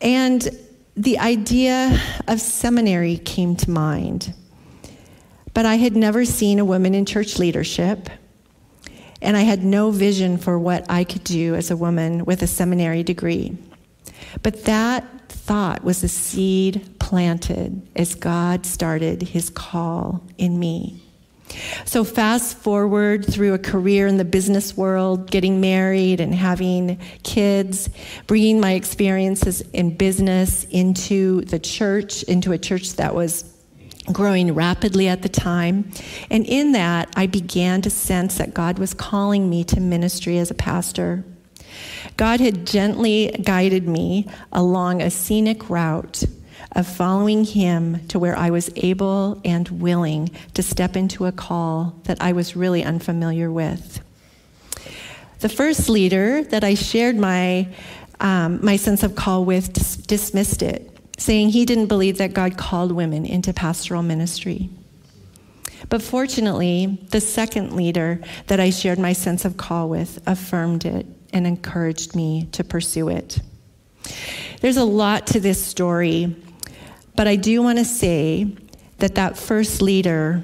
And 0.00 0.48
the 0.96 1.18
idea 1.18 2.00
of 2.26 2.40
seminary 2.40 3.18
came 3.18 3.54
to 3.56 3.70
mind. 3.70 4.34
But 5.52 5.66
I 5.66 5.76
had 5.76 5.96
never 5.96 6.24
seen 6.24 6.58
a 6.58 6.64
woman 6.64 6.94
in 6.94 7.06
church 7.06 7.38
leadership 7.38 8.08
and 9.22 9.36
I 9.36 9.42
had 9.42 9.64
no 9.64 9.90
vision 9.90 10.38
for 10.38 10.58
what 10.58 10.86
I 10.88 11.04
could 11.04 11.24
do 11.24 11.54
as 11.54 11.70
a 11.70 11.76
woman 11.76 12.24
with 12.24 12.42
a 12.42 12.46
seminary 12.46 13.02
degree. 13.02 13.56
But 14.42 14.64
that 14.64 15.04
thought 15.28 15.84
was 15.84 16.02
a 16.02 16.08
seed 16.08 16.98
planted 16.98 17.82
as 17.96 18.14
God 18.14 18.64
started 18.64 19.22
his 19.22 19.50
call 19.50 20.22
in 20.38 20.58
me. 20.58 21.02
So, 21.84 22.04
fast 22.04 22.58
forward 22.58 23.26
through 23.26 23.54
a 23.54 23.58
career 23.58 24.06
in 24.06 24.18
the 24.18 24.24
business 24.24 24.76
world, 24.76 25.28
getting 25.28 25.60
married 25.60 26.20
and 26.20 26.32
having 26.32 27.00
kids, 27.24 27.90
bringing 28.28 28.60
my 28.60 28.74
experiences 28.74 29.60
in 29.72 29.96
business 29.96 30.62
into 30.70 31.40
the 31.42 31.58
church, 31.58 32.22
into 32.22 32.52
a 32.52 32.58
church 32.58 32.94
that 32.94 33.16
was 33.16 33.44
growing 34.12 34.54
rapidly 34.54 35.08
at 35.08 35.22
the 35.22 35.28
time. 35.28 35.90
And 36.30 36.46
in 36.46 36.72
that, 36.72 37.12
I 37.16 37.26
began 37.26 37.82
to 37.82 37.90
sense 37.90 38.38
that 38.38 38.54
God 38.54 38.78
was 38.78 38.94
calling 38.94 39.48
me 39.48 39.64
to 39.64 39.80
ministry 39.80 40.38
as 40.38 40.50
a 40.50 40.54
pastor. 40.54 41.24
God 42.16 42.40
had 42.40 42.66
gently 42.66 43.30
guided 43.44 43.86
me 43.86 44.28
along 44.52 45.00
a 45.00 45.10
scenic 45.10 45.70
route 45.70 46.24
of 46.72 46.86
following 46.86 47.44
him 47.44 48.06
to 48.08 48.18
where 48.18 48.36
I 48.36 48.50
was 48.50 48.70
able 48.76 49.40
and 49.44 49.68
willing 49.68 50.30
to 50.54 50.62
step 50.62 50.96
into 50.96 51.26
a 51.26 51.32
call 51.32 51.94
that 52.04 52.20
I 52.20 52.32
was 52.32 52.54
really 52.54 52.84
unfamiliar 52.84 53.50
with. 53.50 54.00
The 55.40 55.48
first 55.48 55.88
leader 55.88 56.44
that 56.44 56.62
I 56.62 56.74
shared 56.74 57.16
my, 57.16 57.68
um, 58.20 58.64
my 58.64 58.76
sense 58.76 59.02
of 59.02 59.14
call 59.16 59.44
with 59.44 59.72
dis- 59.72 59.96
dismissed 59.96 60.62
it, 60.62 60.89
saying 61.20 61.50
he 61.50 61.66
didn't 61.66 61.86
believe 61.86 62.16
that 62.16 62.32
God 62.32 62.56
called 62.56 62.92
women 62.92 63.26
into 63.26 63.52
pastoral 63.52 64.02
ministry. 64.02 64.70
But 65.90 66.00
fortunately, 66.00 66.98
the 67.10 67.20
second 67.20 67.74
leader 67.74 68.20
that 68.46 68.58
I 68.58 68.70
shared 68.70 68.98
my 68.98 69.12
sense 69.12 69.44
of 69.44 69.58
call 69.58 69.90
with 69.90 70.18
affirmed 70.26 70.86
it 70.86 71.06
and 71.32 71.46
encouraged 71.46 72.16
me 72.16 72.48
to 72.52 72.64
pursue 72.64 73.10
it. 73.10 73.38
There's 74.62 74.78
a 74.78 74.84
lot 74.84 75.26
to 75.28 75.40
this 75.40 75.62
story, 75.62 76.34
but 77.16 77.28
I 77.28 77.36
do 77.36 77.62
want 77.62 77.78
to 77.78 77.84
say 77.84 78.56
that 78.98 79.14
that 79.16 79.36
first 79.36 79.82
leader 79.82 80.42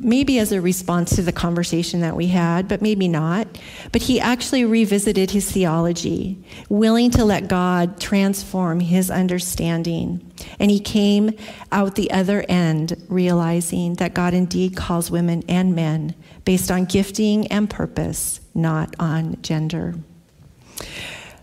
maybe 0.00 0.38
as 0.38 0.52
a 0.52 0.60
response 0.60 1.14
to 1.16 1.22
the 1.22 1.32
conversation 1.32 2.00
that 2.00 2.16
we 2.16 2.28
had, 2.28 2.68
but 2.68 2.82
maybe 2.82 3.08
not. 3.08 3.46
But 3.92 4.02
he 4.02 4.20
actually 4.20 4.64
revisited 4.64 5.30
his 5.30 5.50
theology, 5.50 6.38
willing 6.68 7.10
to 7.12 7.24
let 7.24 7.48
God 7.48 8.00
transform 8.00 8.80
his 8.80 9.10
understanding. 9.10 10.32
And 10.58 10.70
he 10.70 10.80
came 10.80 11.36
out 11.70 11.94
the 11.94 12.10
other 12.10 12.44
end 12.48 13.02
realizing 13.08 13.94
that 13.94 14.14
God 14.14 14.34
indeed 14.34 14.76
calls 14.76 15.10
women 15.10 15.42
and 15.48 15.74
men 15.74 16.14
based 16.44 16.70
on 16.70 16.84
gifting 16.86 17.46
and 17.48 17.68
purpose, 17.68 18.40
not 18.54 18.94
on 18.98 19.40
gender. 19.42 19.94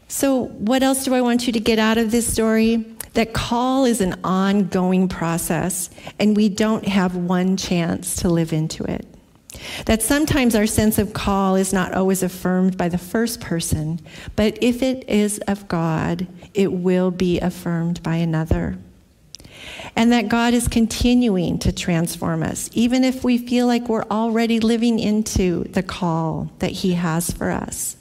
So, 0.08 0.46
what 0.46 0.84
else 0.84 1.04
do 1.04 1.14
I 1.14 1.22
want 1.22 1.48
you 1.48 1.54
to 1.54 1.60
get 1.60 1.80
out 1.80 1.98
of 1.98 2.12
this 2.12 2.32
story? 2.32 2.86
That 3.18 3.34
call 3.34 3.86
is 3.86 4.00
an 4.00 4.14
ongoing 4.24 5.08
process, 5.08 5.90
and 6.20 6.38
we 6.38 6.50
don't 6.50 6.88
have 6.88 7.16
one 7.16 7.58
chance 7.58 8.18
to 8.18 8.30
live 8.30 8.54
into 8.54 8.84
it. 8.84 9.08
That 9.88 10.04
sometimes 10.04 10.54
our 10.54 10.68
sense 10.68 11.00
of 11.00 11.14
call 11.14 11.56
is 11.56 11.74
not 11.74 11.96
always 11.96 12.22
affirmed 12.22 12.78
by 12.78 12.90
the 12.90 13.00
first 13.00 13.42
person, 13.42 14.00
but 14.36 14.60
if 14.62 14.84
it 14.84 15.10
is 15.10 15.40
of 15.48 15.68
God, 15.68 16.28
it 16.54 16.72
will 16.72 17.10
be 17.10 17.40
affirmed 17.40 18.04
by 18.04 18.18
another. 18.18 18.78
And 19.96 20.12
that 20.12 20.30
God 20.30 20.54
is 20.54 20.68
continuing 20.68 21.58
to 21.58 21.72
transform 21.72 22.44
us, 22.44 22.70
even 22.74 23.04
if 23.04 23.24
we 23.24 23.40
feel 23.40 23.66
like 23.66 23.90
we're 23.90 24.06
already 24.12 24.60
living 24.60 25.00
into 25.00 25.64
the 25.64 25.82
call 25.82 26.52
that 26.60 26.70
He 26.70 26.94
has 26.94 27.32
for 27.32 27.50
us. 27.50 27.98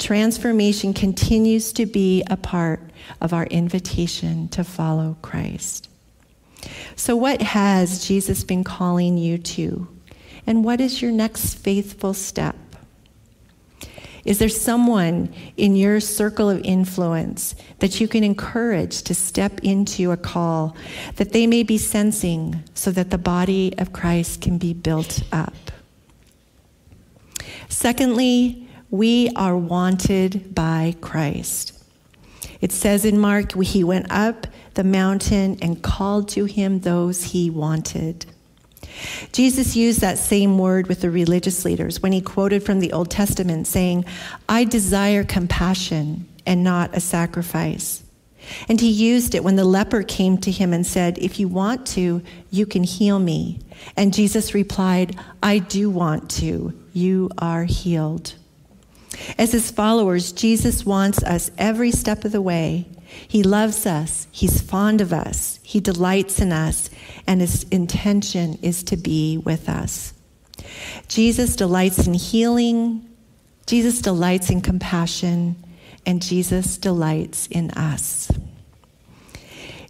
Transformation 0.00 0.94
continues 0.94 1.72
to 1.74 1.86
be 1.86 2.24
a 2.28 2.36
part 2.36 2.80
of 3.20 3.32
our 3.32 3.46
invitation 3.46 4.48
to 4.48 4.64
follow 4.64 5.16
Christ. 5.22 5.88
So, 6.96 7.16
what 7.16 7.42
has 7.42 8.06
Jesus 8.06 8.44
been 8.44 8.64
calling 8.64 9.18
you 9.18 9.38
to? 9.38 9.88
And 10.46 10.64
what 10.64 10.80
is 10.80 11.02
your 11.02 11.12
next 11.12 11.54
faithful 11.54 12.14
step? 12.14 12.56
Is 14.24 14.38
there 14.38 14.48
someone 14.48 15.34
in 15.56 15.74
your 15.74 15.98
circle 15.98 16.48
of 16.48 16.60
influence 16.64 17.56
that 17.80 18.00
you 18.00 18.06
can 18.06 18.22
encourage 18.22 19.02
to 19.02 19.14
step 19.14 19.60
into 19.64 20.12
a 20.12 20.16
call 20.16 20.76
that 21.16 21.32
they 21.32 21.46
may 21.46 21.64
be 21.64 21.76
sensing 21.76 22.62
so 22.74 22.92
that 22.92 23.10
the 23.10 23.18
body 23.18 23.74
of 23.78 23.92
Christ 23.92 24.40
can 24.40 24.58
be 24.58 24.74
built 24.74 25.22
up? 25.32 25.54
Secondly, 27.68 28.68
we 28.90 29.30
are 29.34 29.56
wanted 29.56 30.54
by 30.54 30.94
Christ. 31.00 31.71
It 32.62 32.72
says 32.72 33.04
in 33.04 33.18
Mark, 33.18 33.60
he 33.60 33.84
went 33.84 34.10
up 34.10 34.46
the 34.74 34.84
mountain 34.84 35.58
and 35.60 35.82
called 35.82 36.28
to 36.30 36.46
him 36.46 36.80
those 36.80 37.24
he 37.24 37.50
wanted. 37.50 38.24
Jesus 39.32 39.76
used 39.76 40.00
that 40.00 40.18
same 40.18 40.58
word 40.58 40.86
with 40.86 41.00
the 41.00 41.10
religious 41.10 41.64
leaders 41.64 42.00
when 42.00 42.12
he 42.12 42.20
quoted 42.20 42.62
from 42.62 42.80
the 42.80 42.92
Old 42.92 43.10
Testament, 43.10 43.66
saying, 43.66 44.04
I 44.48 44.64
desire 44.64 45.24
compassion 45.24 46.28
and 46.46 46.62
not 46.62 46.96
a 46.96 47.00
sacrifice. 47.00 48.02
And 48.68 48.80
he 48.80 48.90
used 48.90 49.34
it 49.34 49.44
when 49.44 49.56
the 49.56 49.64
leper 49.64 50.02
came 50.02 50.38
to 50.38 50.50
him 50.50 50.72
and 50.72 50.86
said, 50.86 51.18
If 51.18 51.38
you 51.38 51.48
want 51.48 51.86
to, 51.88 52.22
you 52.50 52.66
can 52.66 52.84
heal 52.84 53.18
me. 53.18 53.60
And 53.96 54.14
Jesus 54.14 54.54
replied, 54.54 55.18
I 55.42 55.58
do 55.58 55.90
want 55.90 56.30
to. 56.32 56.72
You 56.92 57.30
are 57.38 57.64
healed. 57.64 58.34
As 59.38 59.52
his 59.52 59.70
followers, 59.70 60.32
Jesus 60.32 60.86
wants 60.86 61.22
us 61.22 61.50
every 61.58 61.90
step 61.90 62.24
of 62.24 62.32
the 62.32 62.42
way. 62.42 62.86
He 63.28 63.42
loves 63.42 63.86
us, 63.86 64.26
he's 64.30 64.62
fond 64.62 65.00
of 65.00 65.12
us, 65.12 65.60
he 65.62 65.80
delights 65.80 66.40
in 66.40 66.50
us, 66.50 66.88
and 67.26 67.40
his 67.40 67.64
intention 67.64 68.58
is 68.62 68.82
to 68.84 68.96
be 68.96 69.36
with 69.36 69.68
us. 69.68 70.14
Jesus 71.08 71.56
delights 71.56 72.06
in 72.06 72.14
healing, 72.14 73.06
Jesus 73.66 74.00
delights 74.00 74.50
in 74.50 74.60
compassion, 74.60 75.56
and 76.06 76.22
Jesus 76.22 76.78
delights 76.78 77.46
in 77.48 77.70
us. 77.72 78.30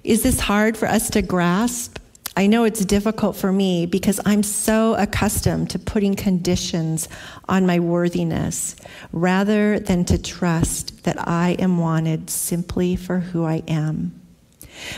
Is 0.02 0.24
this 0.24 0.40
hard 0.40 0.76
for 0.76 0.86
us 0.86 1.08
to 1.10 1.22
grasp? 1.22 1.98
I 2.34 2.46
know 2.46 2.64
it's 2.64 2.84
difficult 2.84 3.36
for 3.36 3.52
me 3.52 3.84
because 3.84 4.18
I'm 4.24 4.42
so 4.42 4.94
accustomed 4.94 5.68
to 5.70 5.78
putting 5.78 6.14
conditions 6.14 7.08
on 7.46 7.66
my 7.66 7.78
worthiness 7.78 8.74
rather 9.12 9.78
than 9.78 10.06
to 10.06 10.20
trust 10.20 11.04
that 11.04 11.28
I 11.28 11.56
am 11.58 11.76
wanted 11.76 12.30
simply 12.30 12.96
for 12.96 13.18
who 13.18 13.44
I 13.44 13.62
am. 13.68 14.18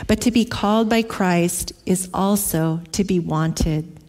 But 0.07 0.21
to 0.21 0.31
be 0.31 0.45
called 0.45 0.89
by 0.89 1.01
Christ 1.01 1.73
is 1.85 2.09
also 2.13 2.81
to 2.93 3.03
be 3.03 3.19
wanted, 3.19 3.99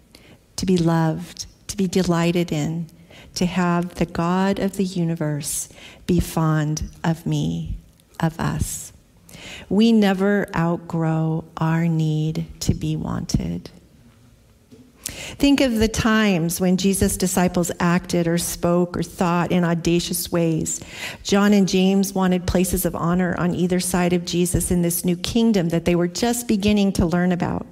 to 0.57 0.67
be 0.67 0.77
loved, 0.77 1.47
to 1.67 1.77
be 1.77 1.89
delighted 1.89 2.53
in, 2.53 2.87
to 3.35 3.47
have 3.47 3.97
the 3.97 4.07
God 4.07 4.61
of 4.61 4.77
the 4.77 4.85
universe 4.85 5.69
be 6.07 6.21
fond 6.21 6.91
of 7.03 7.27
me, 7.27 7.77
of 8.21 8.39
us. 8.39 8.86
We 9.69 9.93
never 9.93 10.49
outgrow 10.55 11.45
our 11.57 11.89
need 11.89 12.47
to 12.61 12.75
be 12.75 12.97
wanted. 12.97 13.71
Think 15.07 15.61
of 15.61 15.79
the 15.79 15.89
times 15.89 16.61
when 16.61 16.77
Jesus' 16.77 17.17
disciples 17.17 17.71
acted 17.81 18.27
or 18.27 18.39
spoke 18.39 18.97
or 18.97 19.03
thought 19.03 19.53
in 19.53 19.65
audacious 19.65 20.31
ways. 20.31 20.81
John 21.23 21.53
and 21.53 21.69
James 21.69 22.13
wanted 22.13 22.47
places 22.47 22.85
of 22.85 22.95
honor 22.95 23.35
on 23.39 23.55
either 23.55 23.81
side 23.81 24.13
of 24.13 24.25
Jesus 24.25 24.71
in 24.71 24.83
this 24.83 25.05
new 25.05 25.17
kingdom 25.17 25.69
that 25.71 25.85
they 25.85 25.95
were 25.95 26.09
just 26.09 26.49
beginning 26.49 26.93
to 26.93 27.07
learn 27.07 27.33
about. 27.33 27.67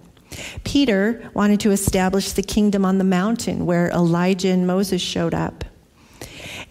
Peter 0.64 1.30
wanted 1.34 1.60
to 1.60 1.70
establish 1.70 2.32
the 2.32 2.42
kingdom 2.42 2.84
on 2.84 2.98
the 2.98 3.04
mountain 3.04 3.66
where 3.66 3.88
Elijah 3.90 4.48
and 4.48 4.66
Moses 4.66 5.02
showed 5.02 5.34
up. 5.34 5.64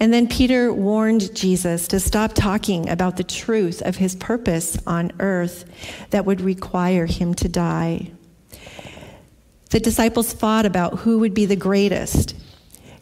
And 0.03 0.13
then 0.13 0.27
Peter 0.27 0.73
warned 0.73 1.33
Jesus 1.33 1.87
to 1.87 1.97
stop 1.97 2.33
talking 2.33 2.89
about 2.89 3.15
the 3.15 3.23
truth 3.23 3.81
of 3.83 3.95
his 3.95 4.17
purpose 4.17 4.77
on 4.85 5.13
earth 5.21 5.63
that 6.09 6.25
would 6.25 6.41
require 6.41 7.05
him 7.05 7.33
to 7.35 7.47
die. 7.47 8.11
The 9.69 9.79
disciples 9.79 10.33
fought 10.33 10.65
about 10.65 10.99
who 10.99 11.19
would 11.19 11.33
be 11.33 11.45
the 11.45 11.55
greatest. 11.55 12.35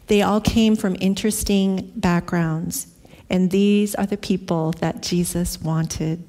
They 0.06 0.22
all 0.22 0.40
came 0.40 0.76
from 0.76 0.96
interesting 1.00 1.90
backgrounds, 1.96 2.86
and 3.28 3.50
these 3.50 3.96
are 3.96 4.06
the 4.06 4.16
people 4.16 4.70
that 4.78 5.02
Jesus 5.02 5.60
wanted. 5.60 6.22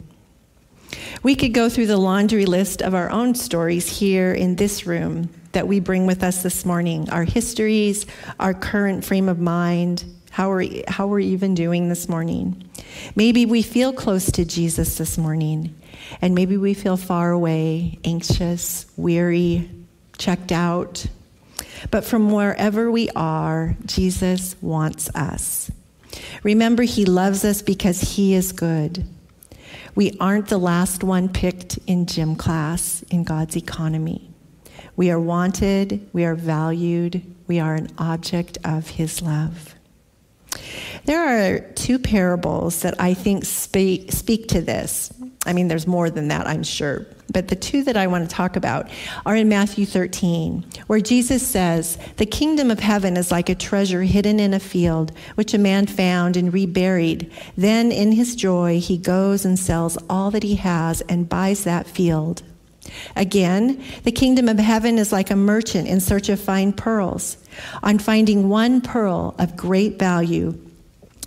We 1.21 1.35
could 1.35 1.53
go 1.53 1.69
through 1.69 1.85
the 1.85 1.97
laundry 1.97 2.47
list 2.47 2.81
of 2.81 2.95
our 2.95 3.11
own 3.11 3.35
stories 3.35 3.99
here 3.99 4.33
in 4.33 4.55
this 4.55 4.87
room 4.87 5.29
that 5.51 5.67
we 5.67 5.79
bring 5.79 6.07
with 6.07 6.23
us 6.23 6.41
this 6.41 6.65
morning 6.65 7.11
our 7.11 7.25
histories, 7.25 8.07
our 8.39 8.55
current 8.55 9.05
frame 9.05 9.29
of 9.29 9.37
mind, 9.37 10.05
how 10.33 10.51
are, 10.51 10.65
how 10.87 11.05
are 11.05 11.17
we 11.17 11.27
even 11.27 11.53
doing 11.53 11.89
this 11.89 12.09
morning? 12.09 12.67
Maybe 13.15 13.45
we 13.45 13.61
feel 13.61 13.93
close 13.93 14.31
to 14.31 14.43
Jesus 14.43 14.97
this 14.97 15.15
morning, 15.15 15.75
and 16.23 16.33
maybe 16.33 16.57
we 16.57 16.73
feel 16.73 16.97
far 16.97 17.29
away, 17.29 17.99
anxious, 18.03 18.87
weary, 18.97 19.69
checked 20.17 20.51
out. 20.51 21.05
But 21.91 22.03
from 22.03 22.31
wherever 22.31 22.89
we 22.89 23.11
are, 23.15 23.77
Jesus 23.85 24.55
wants 24.59 25.07
us. 25.13 25.71
Remember, 26.41 26.81
He 26.81 27.05
loves 27.05 27.45
us 27.45 27.61
because 27.61 28.01
He 28.01 28.33
is 28.33 28.53
good. 28.53 29.05
We 29.93 30.17
aren't 30.19 30.47
the 30.47 30.57
last 30.57 31.03
one 31.03 31.29
picked 31.29 31.77
in 31.85 32.07
gym 32.07 32.35
class 32.37 33.03
in 33.11 33.23
God's 33.23 33.55
economy. 33.55 34.31
We 34.95 35.11
are 35.11 35.19
wanted, 35.19 36.09
we 36.11 36.25
are 36.25 36.33
valued, 36.33 37.23
we 37.45 37.59
are 37.59 37.75
an 37.75 37.89
object 37.99 38.57
of 38.65 38.87
His 38.87 39.21
love. 39.21 39.72
There 41.05 41.55
are 41.55 41.59
two 41.59 41.99
parables 41.99 42.81
that 42.81 42.99
I 42.99 43.13
think 43.13 43.43
speak, 43.43 44.11
speak 44.11 44.47
to 44.49 44.61
this. 44.61 45.11
I 45.45 45.51
mean, 45.51 45.67
there's 45.67 45.85
more 45.85 46.09
than 46.09 46.29
that, 46.29 46.47
I'm 46.47 46.63
sure. 46.63 47.05
But 47.31 47.49
the 47.49 47.55
two 47.55 47.83
that 47.83 47.97
I 47.97 48.07
want 48.07 48.29
to 48.29 48.33
talk 48.33 48.55
about 48.55 48.89
are 49.25 49.35
in 49.35 49.49
Matthew 49.49 49.85
13, 49.85 50.65
where 50.87 51.01
Jesus 51.01 51.45
says, 51.45 51.97
The 52.17 52.25
kingdom 52.25 52.71
of 52.71 52.79
heaven 52.79 53.17
is 53.17 53.31
like 53.31 53.49
a 53.49 53.55
treasure 53.55 54.03
hidden 54.03 54.39
in 54.39 54.53
a 54.53 54.59
field, 54.59 55.11
which 55.35 55.53
a 55.53 55.57
man 55.57 55.87
found 55.87 56.37
and 56.37 56.53
reburied. 56.53 57.31
Then, 57.57 57.91
in 57.91 58.13
his 58.13 58.35
joy, 58.35 58.79
he 58.79 58.97
goes 58.97 59.43
and 59.43 59.59
sells 59.59 59.97
all 60.09 60.31
that 60.31 60.43
he 60.43 60.55
has 60.55 61.01
and 61.01 61.27
buys 61.27 61.65
that 61.65 61.87
field. 61.87 62.43
Again, 63.15 63.83
the 64.03 64.11
kingdom 64.11 64.47
of 64.47 64.59
heaven 64.59 64.97
is 64.97 65.11
like 65.11 65.31
a 65.31 65.35
merchant 65.35 65.87
in 65.87 65.99
search 65.99 66.29
of 66.29 66.39
fine 66.39 66.71
pearls. 66.71 67.37
On 67.81 67.99
finding 67.99 68.49
one 68.49 68.81
pearl 68.81 69.35
of 69.39 69.57
great 69.57 69.97
value, 69.97 70.57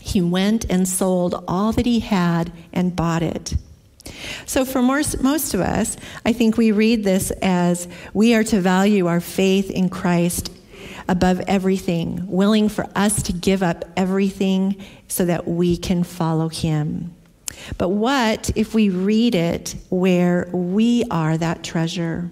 he 0.06 0.22
went 0.22 0.64
and 0.70 0.88
sold 0.88 1.44
all 1.48 1.72
that 1.72 1.84
he 1.84 1.98
had 1.98 2.52
and 2.72 2.94
bought 2.94 3.22
it. 3.22 3.56
So, 4.46 4.64
for 4.64 4.80
most, 4.80 5.52
of 5.52 5.60
us, 5.60 5.96
I 6.24 6.32
think 6.32 6.56
we 6.56 6.70
read 6.70 7.02
this 7.02 7.32
as 7.42 7.88
we 8.14 8.34
are 8.34 8.44
to 8.44 8.60
value 8.60 9.08
our 9.08 9.20
faith 9.20 9.68
in 9.68 9.88
Christ 9.88 10.52
above 11.08 11.40
everything, 11.48 12.24
willing 12.28 12.68
for 12.68 12.86
us 12.94 13.20
to 13.24 13.32
give 13.32 13.64
up 13.64 13.84
everything 13.96 14.80
so 15.08 15.24
that 15.24 15.48
we 15.48 15.76
can 15.76 16.04
follow 16.04 16.48
him. 16.48 17.12
But 17.76 17.88
what 17.88 18.50
if 18.54 18.74
we 18.74 18.90
read 18.90 19.34
it 19.34 19.74
where 19.88 20.48
we 20.52 21.02
are 21.10 21.36
that 21.36 21.64
treasure? 21.64 22.30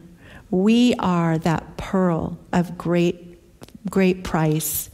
We 0.51 0.95
are 1.01 1.39
that 1.39 1.77
pearl 1.77 2.39
of 2.53 2.79
great, 2.79 3.24
great 3.89 4.25
price. 4.25 4.91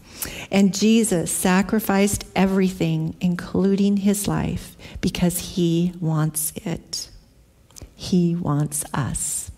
And 0.50 0.74
Jesus 0.74 1.30
sacrificed 1.30 2.24
everything, 2.36 3.16
including 3.20 3.98
his 3.98 4.28
life, 4.28 4.76
because 5.00 5.38
he 5.38 5.92
wants 6.00 6.52
it. 6.56 7.08
He 7.94 8.34
wants 8.34 8.84
us. 8.92 9.50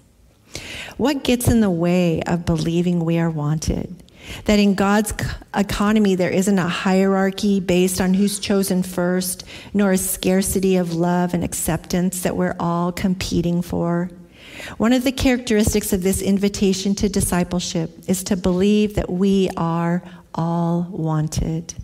What 0.96 1.24
gets 1.24 1.48
in 1.48 1.60
the 1.60 1.70
way 1.70 2.22
of 2.22 2.44
believing 2.44 3.04
we 3.04 3.18
are 3.18 3.30
wanted? 3.30 4.02
That 4.44 4.58
in 4.58 4.74
God's 4.74 5.12
economy, 5.54 6.14
there 6.14 6.30
isn't 6.30 6.58
a 6.58 6.68
hierarchy 6.68 7.58
based 7.58 8.00
on 8.00 8.14
who's 8.14 8.38
chosen 8.38 8.82
first, 8.82 9.44
nor 9.74 9.92
a 9.92 9.98
scarcity 9.98 10.76
of 10.76 10.94
love 10.94 11.34
and 11.34 11.42
acceptance 11.42 12.22
that 12.22 12.36
we're 12.36 12.56
all 12.60 12.92
competing 12.92 13.62
for. 13.62 14.10
One 14.78 14.92
of 14.92 15.04
the 15.04 15.12
characteristics 15.12 15.92
of 15.92 16.02
this 16.02 16.22
invitation 16.22 16.94
to 16.96 17.08
discipleship 17.08 17.90
is 18.08 18.22
to 18.24 18.36
believe 18.36 18.94
that 18.94 19.10
we 19.10 19.50
are 19.56 20.02
all 20.34 20.86
wanted. 20.90 21.74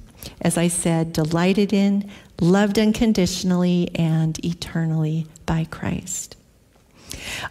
As 0.40 0.56
I 0.56 0.68
said, 0.68 1.12
delighted 1.12 1.72
in, 1.72 2.10
loved 2.40 2.78
unconditionally, 2.78 3.90
and 3.94 4.42
eternally 4.44 5.26
by 5.46 5.64
Christ. 5.64 6.36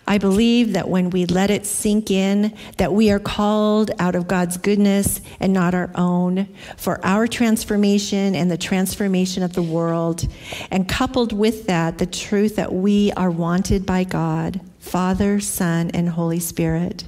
I 0.08 0.18
believe 0.18 0.74
that 0.74 0.88
when 0.88 1.10
we 1.10 1.26
let 1.26 1.50
it 1.50 1.66
sink 1.66 2.12
in, 2.12 2.56
that 2.78 2.94
we 2.94 3.12
are 3.12 3.20
called 3.20 3.92
out 4.00 4.16
of 4.16 4.28
God's 4.28 4.58
goodness 4.58 5.22
and 5.40 5.54
not 5.54 5.74
our 5.74 5.92
own 5.96 6.48
for 6.78 7.04
our 7.06 7.28
transformation 7.28 8.36
and 8.36 8.50
the 8.50 8.58
transformation 8.58 9.44
of 9.44 9.54
the 9.54 9.62
world. 9.62 10.28
And 10.72 10.88
coupled 10.88 11.34
with 11.34 11.68
that, 11.68 11.98
the 11.98 12.06
truth 12.06 12.56
that 12.56 12.74
we 12.74 13.12
are 13.14 13.32
wanted 13.32 13.86
by 13.86 14.04
God, 14.04 14.62
Father, 14.88 15.40
Son, 15.40 15.92
and 15.94 16.10
Holy 16.10 16.40
Spirit. 16.40 17.06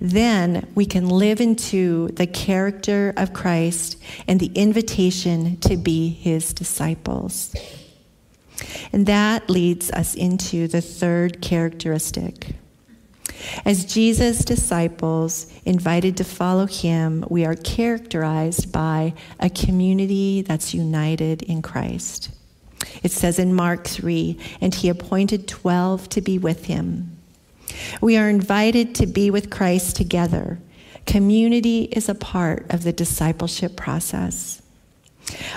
Then 0.00 0.70
we 0.74 0.86
can 0.86 1.08
live 1.08 1.40
into 1.40 2.08
the 2.08 2.26
character 2.26 3.12
of 3.16 3.32
Christ 3.32 3.98
and 4.28 4.38
the 4.38 4.52
invitation 4.54 5.56
to 5.58 5.76
be 5.76 6.08
his 6.08 6.54
disciples. 6.54 7.54
And 8.92 9.06
that 9.06 9.50
leads 9.50 9.90
us 9.90 10.14
into 10.14 10.68
the 10.68 10.80
third 10.80 11.42
characteristic. 11.42 12.54
As 13.64 13.84
Jesus' 13.84 14.44
disciples 14.44 15.46
invited 15.64 16.16
to 16.16 16.24
follow 16.24 16.66
him, 16.66 17.24
we 17.28 17.44
are 17.44 17.54
characterized 17.54 18.72
by 18.72 19.14
a 19.38 19.50
community 19.50 20.42
that's 20.42 20.72
united 20.72 21.42
in 21.42 21.60
Christ. 21.60 22.30
It 23.02 23.10
says 23.10 23.38
in 23.38 23.54
Mark 23.54 23.86
3 23.86 24.38
and 24.60 24.74
he 24.74 24.88
appointed 24.88 25.48
12 25.48 26.08
to 26.10 26.20
be 26.20 26.38
with 26.38 26.66
him. 26.66 27.15
We 28.00 28.16
are 28.16 28.28
invited 28.28 28.94
to 28.96 29.06
be 29.06 29.30
with 29.30 29.50
Christ 29.50 29.96
together. 29.96 30.58
Community 31.06 31.84
is 31.84 32.08
a 32.08 32.14
part 32.14 32.66
of 32.72 32.82
the 32.82 32.92
discipleship 32.92 33.76
process. 33.76 34.60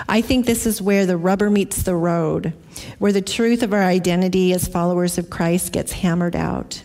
I 0.08 0.20
think 0.20 0.46
this 0.46 0.66
is 0.66 0.82
where 0.82 1.06
the 1.06 1.16
rubber 1.16 1.50
meets 1.50 1.82
the 1.82 1.94
road, 1.94 2.52
where 2.98 3.12
the 3.12 3.22
truth 3.22 3.62
of 3.62 3.72
our 3.72 3.82
identity 3.82 4.52
as 4.52 4.68
followers 4.68 5.18
of 5.18 5.30
Christ 5.30 5.72
gets 5.72 5.92
hammered 5.92 6.36
out. 6.36 6.82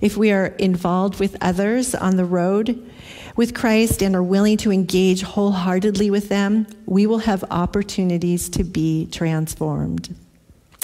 If 0.00 0.16
we 0.16 0.32
are 0.32 0.46
involved 0.46 1.20
with 1.20 1.36
others 1.40 1.94
on 1.94 2.16
the 2.16 2.24
road 2.24 2.90
with 3.36 3.54
Christ 3.54 4.02
and 4.02 4.14
are 4.16 4.22
willing 4.22 4.56
to 4.58 4.72
engage 4.72 5.22
wholeheartedly 5.22 6.10
with 6.10 6.28
them, 6.28 6.66
we 6.86 7.06
will 7.06 7.18
have 7.18 7.44
opportunities 7.50 8.48
to 8.50 8.64
be 8.64 9.06
transformed. 9.06 10.14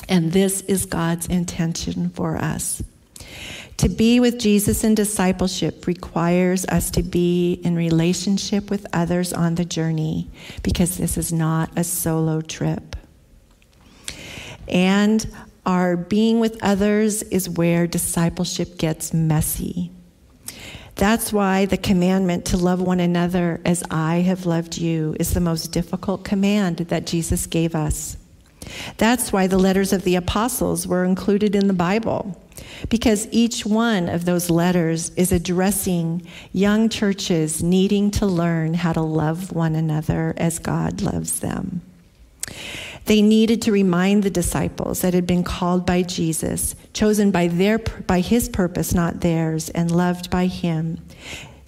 And 0.08 0.32
this 0.32 0.60
is 0.62 0.86
God's 0.86 1.26
intention 1.26 2.10
for 2.10 2.36
us. 2.36 2.82
To 3.78 3.90
be 3.90 4.20
with 4.20 4.38
Jesus 4.38 4.84
in 4.84 4.94
discipleship 4.94 5.86
requires 5.86 6.64
us 6.66 6.90
to 6.92 7.02
be 7.02 7.60
in 7.62 7.76
relationship 7.76 8.70
with 8.70 8.86
others 8.92 9.32
on 9.34 9.56
the 9.56 9.66
journey 9.66 10.30
because 10.62 10.96
this 10.96 11.18
is 11.18 11.32
not 11.32 11.70
a 11.76 11.84
solo 11.84 12.40
trip. 12.40 12.96
And 14.66 15.26
our 15.66 15.96
being 15.96 16.40
with 16.40 16.62
others 16.62 17.22
is 17.24 17.50
where 17.50 17.86
discipleship 17.86 18.78
gets 18.78 19.12
messy. 19.12 19.90
That's 20.94 21.30
why 21.30 21.66
the 21.66 21.76
commandment 21.76 22.46
to 22.46 22.56
love 22.56 22.80
one 22.80 23.00
another 23.00 23.60
as 23.66 23.84
I 23.90 24.16
have 24.20 24.46
loved 24.46 24.78
you 24.78 25.14
is 25.20 25.34
the 25.34 25.40
most 25.40 25.70
difficult 25.70 26.24
command 26.24 26.78
that 26.78 27.06
Jesus 27.06 27.46
gave 27.46 27.74
us. 27.74 28.16
That's 28.96 29.32
why 29.32 29.46
the 29.46 29.58
letters 29.58 29.92
of 29.92 30.04
the 30.04 30.16
apostles 30.16 30.86
were 30.86 31.04
included 31.04 31.54
in 31.54 31.66
the 31.66 31.72
Bible 31.74 32.40
because 32.88 33.28
each 33.30 33.64
one 33.64 34.08
of 34.08 34.24
those 34.24 34.50
letters 34.50 35.10
is 35.10 35.32
addressing 35.32 36.26
young 36.52 36.88
churches 36.88 37.62
needing 37.62 38.10
to 38.12 38.26
learn 38.26 38.74
how 38.74 38.92
to 38.92 39.00
love 39.00 39.52
one 39.52 39.74
another 39.74 40.34
as 40.36 40.58
God 40.58 41.02
loves 41.02 41.40
them. 41.40 41.82
They 43.06 43.22
needed 43.22 43.62
to 43.62 43.72
remind 43.72 44.22
the 44.22 44.30
disciples 44.30 45.02
that 45.02 45.14
had 45.14 45.26
been 45.26 45.44
called 45.44 45.86
by 45.86 46.02
Jesus, 46.02 46.74
chosen 46.92 47.30
by, 47.30 47.46
their, 47.46 47.78
by 47.78 48.20
his 48.20 48.48
purpose, 48.48 48.94
not 48.94 49.20
theirs, 49.20 49.68
and 49.70 49.90
loved 49.90 50.28
by 50.28 50.46
him, 50.46 50.98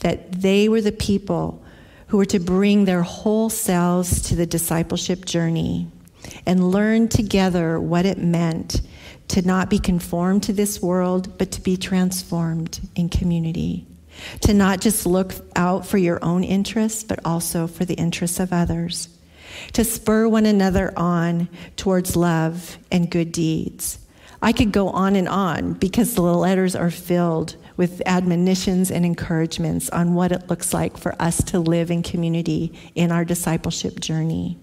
that 0.01 0.43
they 0.43 0.69
were 0.69 0.81
the 0.81 0.93
people 0.93 1.63
who 2.09 2.17
were 2.17 2.25
to 2.25 2.41
bring 2.41 2.85
their 2.85 3.03
whole 3.03 3.51
selves 3.51 4.23
to 4.23 4.35
the 4.35 4.47
discipleship 4.47 5.25
journey 5.27 5.87
and 6.47 6.71
learn 6.71 7.09
together 7.09 7.81
what 7.81 8.07
it 8.07 8.19
meant 8.19 8.81
to 9.29 9.43
not 9.43 9.69
be 9.69 9.79
conformed 9.79 10.43
to 10.45 10.53
this 10.53 10.81
world, 10.81 11.39
but 11.39 11.51
to 11.53 11.61
be 11.61 11.77
transformed 11.77 12.81
in 12.97 13.09
community. 13.09 13.87
To 14.43 14.55
not 14.55 14.81
just 14.81 15.07
look 15.07 15.35
out 15.55 15.87
for 15.87 15.99
your 15.99 16.19
own 16.25 16.43
interests, 16.43 17.05
but 17.05 17.21
also 17.25 17.67
for 17.67 17.85
the 17.85 17.95
interests 17.95 18.41
of 18.41 18.53
others. 18.53 19.09
To 19.75 19.85
spur 19.85 20.27
one 20.29 20.47
another 20.47 20.93
on 20.97 21.49
towards 21.77 22.17
love 22.17 22.79
and 22.91 23.11
good 23.11 23.33
deeds. 23.33 23.99
I 24.41 24.53
could 24.53 24.73
go 24.73 24.89
on 24.91 25.17
and 25.17 25.29
on 25.29 25.75
because 25.75 26.15
the 26.15 26.23
letters 26.23 26.77
are 26.77 26.91
filled 26.91 27.57
with 27.77 28.03
admonitions 28.07 28.91
and 28.91 29.05
encouragements 29.05 29.89
on 29.91 30.15
what 30.15 30.33
it 30.33 30.49
looks 30.49 30.73
like 30.73 30.97
for 30.97 31.15
us 31.21 31.43
to 31.45 31.59
live 31.59 31.91
in 31.91 32.03
community 32.03 32.73
in 32.95 33.11
our 33.11 33.25
discipleship 33.25 34.01
journey. 34.01 34.57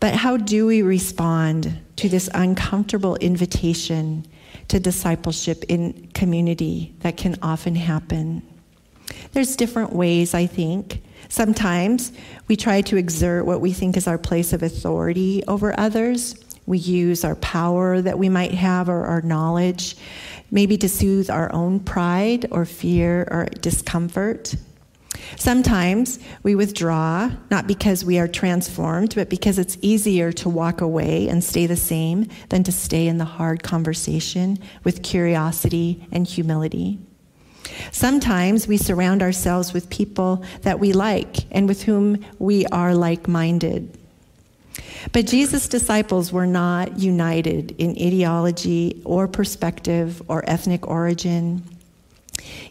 But 0.00 0.14
how 0.14 0.36
do 0.36 0.66
we 0.66 0.82
respond 0.82 1.78
to 1.96 2.08
this 2.08 2.28
uncomfortable 2.34 3.16
invitation 3.16 4.26
to 4.68 4.78
discipleship 4.78 5.64
in 5.68 6.08
community 6.12 6.94
that 7.00 7.16
can 7.16 7.36
often 7.42 7.74
happen? 7.74 8.42
There's 9.32 9.56
different 9.56 9.92
ways, 9.92 10.34
I 10.34 10.46
think. 10.46 11.02
Sometimes 11.28 12.12
we 12.48 12.56
try 12.56 12.82
to 12.82 12.96
exert 12.96 13.46
what 13.46 13.60
we 13.60 13.72
think 13.72 13.96
is 13.96 14.06
our 14.06 14.18
place 14.18 14.52
of 14.52 14.62
authority 14.62 15.42
over 15.48 15.78
others. 15.78 16.36
We 16.66 16.78
use 16.78 17.24
our 17.24 17.36
power 17.36 18.00
that 18.00 18.18
we 18.18 18.28
might 18.28 18.52
have 18.52 18.88
or 18.88 19.04
our 19.04 19.22
knowledge, 19.22 19.96
maybe 20.50 20.76
to 20.78 20.88
soothe 20.88 21.30
our 21.30 21.52
own 21.52 21.80
pride 21.80 22.46
or 22.50 22.64
fear 22.64 23.26
or 23.30 23.46
discomfort. 23.60 24.54
Sometimes 25.36 26.18
we 26.42 26.54
withdraw, 26.54 27.30
not 27.50 27.66
because 27.66 28.04
we 28.04 28.18
are 28.18 28.28
transformed, 28.28 29.14
but 29.14 29.28
because 29.28 29.58
it's 29.58 29.78
easier 29.82 30.32
to 30.32 30.48
walk 30.48 30.80
away 30.80 31.28
and 31.28 31.42
stay 31.42 31.66
the 31.66 31.76
same 31.76 32.28
than 32.48 32.62
to 32.64 32.72
stay 32.72 33.06
in 33.06 33.18
the 33.18 33.24
hard 33.24 33.62
conversation 33.62 34.58
with 34.84 35.02
curiosity 35.02 36.06
and 36.12 36.26
humility. 36.26 36.98
Sometimes 37.92 38.66
we 38.66 38.76
surround 38.76 39.22
ourselves 39.22 39.72
with 39.72 39.90
people 39.90 40.44
that 40.62 40.80
we 40.80 40.92
like 40.92 41.50
and 41.50 41.68
with 41.68 41.82
whom 41.82 42.24
we 42.38 42.66
are 42.66 42.94
like 42.94 43.28
minded. 43.28 43.98
But 45.12 45.26
Jesus' 45.26 45.68
disciples 45.68 46.32
were 46.32 46.46
not 46.46 46.98
united 46.98 47.72
in 47.78 47.90
ideology 47.90 49.00
or 49.04 49.28
perspective 49.28 50.22
or 50.28 50.48
ethnic 50.48 50.86
origin. 50.86 51.62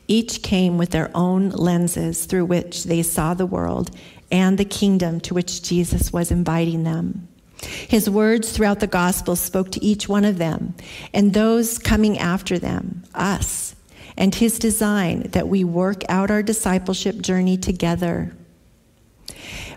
Each 0.08 0.42
came 0.42 0.78
with 0.78 0.92
their 0.92 1.10
own 1.16 1.50
lenses 1.50 2.26
through 2.26 2.46
which 2.46 2.84
they 2.84 3.02
saw 3.02 3.34
the 3.34 3.46
world 3.46 3.92
and 4.32 4.58
the 4.58 4.66
kingdom 4.66 5.20
to 5.22 5.34
which 5.34 5.64
Jesus 5.64 6.12
was 6.14 6.32
inviting 6.32 6.84
them. 6.84 7.28
His 7.62 8.10
words 8.10 8.52
throughout 8.52 8.80
the 8.80 8.88
gospel 8.88 9.36
spoke 9.36 9.72
to 9.72 9.84
each 9.84 10.08
one 10.08 10.26
of 10.26 10.38
them 10.38 10.76
and 11.14 11.34
those 11.34 11.80
coming 11.80 12.18
after 12.18 12.60
them, 12.60 13.04
us, 13.14 13.76
and 14.18 14.36
his 14.36 14.60
design 14.60 15.24
that 15.32 15.48
we 15.48 15.64
work 15.64 16.04
out 16.10 16.32
our 16.32 16.44
discipleship 16.44 17.22
journey 17.22 17.58
together. 17.58 18.36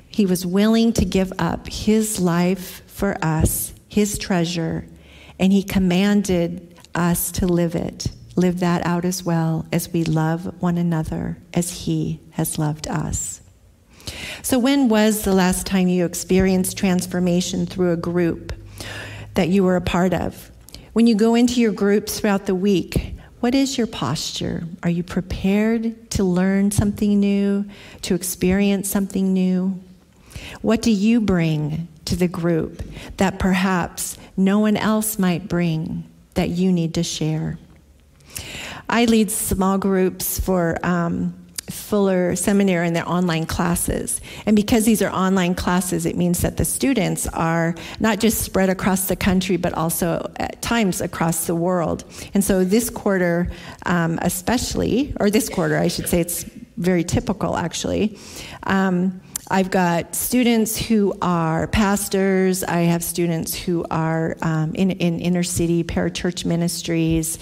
He 0.08 0.26
was 0.26 0.44
willing 0.44 0.92
to 0.94 1.04
give 1.04 1.32
up 1.38 1.68
his 1.68 2.18
life 2.20 2.82
for 2.88 3.16
us, 3.22 3.72
his 3.88 4.18
treasure, 4.18 4.84
and 5.38 5.52
he 5.52 5.62
commanded 5.62 6.76
us 6.94 7.30
to 7.32 7.46
live 7.46 7.74
it, 7.76 8.08
live 8.38 8.60
that 8.60 8.86
out 8.86 9.04
as 9.04 9.22
well 9.22 9.66
as 9.72 9.92
we 9.92 10.04
love 10.04 10.62
one 10.62 10.78
another 10.78 11.38
as 11.52 11.84
he 11.84 12.20
has 12.30 12.58
loved 12.58 12.88
us. 12.88 13.40
So, 14.42 14.58
when 14.58 14.88
was 14.88 15.22
the 15.22 15.34
last 15.34 15.66
time 15.66 15.88
you 15.88 16.06
experienced 16.06 16.78
transformation 16.78 17.66
through 17.66 17.92
a 17.92 17.96
group 17.96 18.52
that 19.34 19.48
you 19.48 19.64
were 19.64 19.76
a 19.76 19.82
part 19.82 20.14
of? 20.14 20.50
When 20.92 21.06
you 21.06 21.14
go 21.14 21.34
into 21.34 21.60
your 21.60 21.72
groups 21.72 22.18
throughout 22.18 22.46
the 22.46 22.54
week, 22.54 23.14
what 23.40 23.54
is 23.54 23.78
your 23.78 23.86
posture? 23.86 24.64
Are 24.82 24.90
you 24.90 25.02
prepared 25.02 26.10
to 26.12 26.24
learn 26.24 26.70
something 26.70 27.20
new, 27.20 27.66
to 28.02 28.14
experience 28.14 28.88
something 28.88 29.32
new? 29.32 29.78
What 30.62 30.82
do 30.82 30.90
you 30.90 31.20
bring 31.20 31.88
to 32.06 32.16
the 32.16 32.28
group 32.28 32.82
that 33.18 33.38
perhaps 33.38 34.16
no 34.36 34.58
one 34.60 34.76
else 34.76 35.18
might 35.18 35.48
bring 35.48 36.04
that 36.34 36.48
you 36.48 36.72
need 36.72 36.94
to 36.94 37.02
share? 37.02 37.58
I 38.88 39.04
lead 39.04 39.30
small 39.30 39.78
groups 39.78 40.40
for 40.40 40.78
um, 40.82 41.34
Fuller 41.70 42.34
Seminary 42.34 42.86
and 42.86 42.96
their 42.96 43.08
online 43.08 43.46
classes. 43.46 44.20
And 44.46 44.56
because 44.56 44.84
these 44.84 45.02
are 45.02 45.10
online 45.10 45.54
classes, 45.54 46.06
it 46.06 46.16
means 46.16 46.40
that 46.40 46.56
the 46.56 46.64
students 46.64 47.26
are 47.28 47.74
not 48.00 48.20
just 48.20 48.42
spread 48.42 48.70
across 48.70 49.08
the 49.08 49.16
country, 49.16 49.56
but 49.56 49.74
also 49.74 50.30
at 50.36 50.62
times 50.62 51.00
across 51.00 51.46
the 51.46 51.54
world. 51.54 52.04
And 52.34 52.42
so 52.42 52.64
this 52.64 52.90
quarter, 52.90 53.50
um, 53.86 54.18
especially, 54.22 55.14
or 55.20 55.30
this 55.30 55.48
quarter, 55.48 55.76
I 55.76 55.88
should 55.88 56.08
say, 56.08 56.20
it's 56.20 56.44
very 56.76 57.04
typical 57.04 57.56
actually. 57.56 58.18
Um, 58.62 59.20
I've 59.50 59.70
got 59.70 60.14
students 60.14 60.76
who 60.76 61.14
are 61.22 61.68
pastors. 61.68 62.62
I 62.62 62.82
have 62.82 63.02
students 63.02 63.54
who 63.54 63.84
are 63.90 64.36
um, 64.42 64.74
in, 64.74 64.90
in 64.90 65.20
inner 65.20 65.42
city 65.42 65.82
parachurch 65.84 66.44
ministries. 66.44 67.38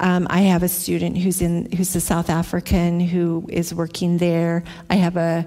Um, 0.00 0.26
I 0.30 0.42
have 0.42 0.64
a 0.64 0.68
student 0.68 1.16
who's 1.16 1.40
in 1.40 1.70
who's 1.70 1.94
a 1.94 2.00
South 2.00 2.28
African 2.28 2.98
who 2.98 3.46
is 3.48 3.72
working 3.72 4.18
there. 4.18 4.64
I 4.90 4.96
have 4.96 5.16
a 5.16 5.46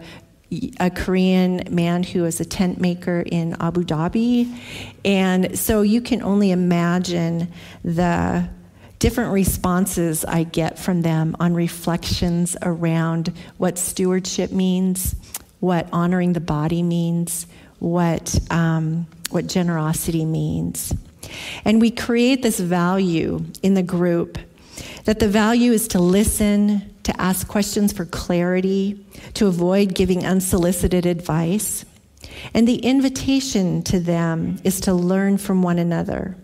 a 0.79 0.89
Korean 0.89 1.63
man 1.69 2.03
who 2.03 2.23
is 2.23 2.39
a 2.39 2.45
tent 2.45 2.79
maker 2.79 3.21
in 3.25 3.57
Abu 3.59 3.83
Dhabi. 3.83 4.57
And 5.03 5.59
so 5.59 5.81
you 5.81 5.99
can 5.99 6.21
only 6.21 6.51
imagine 6.51 7.51
the 7.83 8.47
different 8.99 9.33
responses 9.33 10.23
I 10.23 10.43
get 10.43 10.79
from 10.79 11.01
them 11.01 11.35
on 11.41 11.53
reflections 11.53 12.55
around 12.61 13.33
what 13.57 13.77
stewardship 13.77 14.51
means, 14.51 15.15
what 15.59 15.87
honoring 15.91 16.33
the 16.33 16.39
body 16.39 16.83
means, 16.83 17.47
what, 17.79 18.39
um, 18.51 19.07
what 19.29 19.47
generosity 19.47 20.25
means. 20.25 20.93
And 21.65 21.81
we 21.81 21.91
create 21.91 22.41
this 22.41 22.59
value 22.59 23.45
in 23.61 23.73
the 23.73 23.83
group 23.83 24.37
that 25.05 25.19
the 25.19 25.27
value 25.27 25.71
is 25.71 25.87
to 25.89 25.99
listen, 25.99 26.93
to 27.03 27.21
ask 27.21 27.47
questions 27.47 27.93
for 27.93 28.05
clarity, 28.05 29.05
to 29.33 29.47
avoid 29.47 29.95
giving 29.95 30.25
unsolicited 30.25 31.05
advice. 31.05 31.85
And 32.53 32.67
the 32.67 32.77
invitation 32.77 33.81
to 33.83 33.99
them 33.99 34.59
is 34.63 34.81
to 34.81 34.93
learn 34.93 35.37
from 35.37 35.63
one 35.63 35.79
another. 35.79 36.37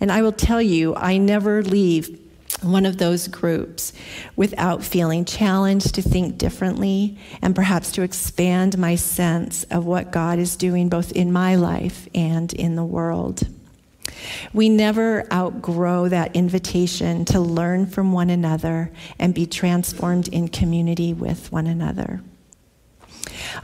And 0.00 0.12
I 0.12 0.22
will 0.22 0.32
tell 0.32 0.62
you, 0.62 0.94
I 0.94 1.18
never 1.18 1.62
leave 1.62 2.25
one 2.62 2.86
of 2.86 2.96
those 2.98 3.28
groups 3.28 3.92
without 4.34 4.82
feeling 4.82 5.24
challenged 5.24 5.94
to 5.94 6.02
think 6.02 6.38
differently 6.38 7.18
and 7.42 7.54
perhaps 7.54 7.92
to 7.92 8.02
expand 8.02 8.78
my 8.78 8.94
sense 8.94 9.64
of 9.64 9.84
what 9.84 10.10
God 10.10 10.38
is 10.38 10.56
doing 10.56 10.88
both 10.88 11.12
in 11.12 11.32
my 11.32 11.54
life 11.56 12.08
and 12.14 12.52
in 12.52 12.76
the 12.76 12.84
world. 12.84 13.46
We 14.52 14.68
never 14.68 15.30
outgrow 15.32 16.08
that 16.08 16.34
invitation 16.34 17.24
to 17.26 17.40
learn 17.40 17.86
from 17.86 18.12
one 18.12 18.30
another 18.30 18.90
and 19.18 19.34
be 19.34 19.46
transformed 19.46 20.28
in 20.28 20.48
community 20.48 21.12
with 21.12 21.52
one 21.52 21.66
another. 21.66 22.22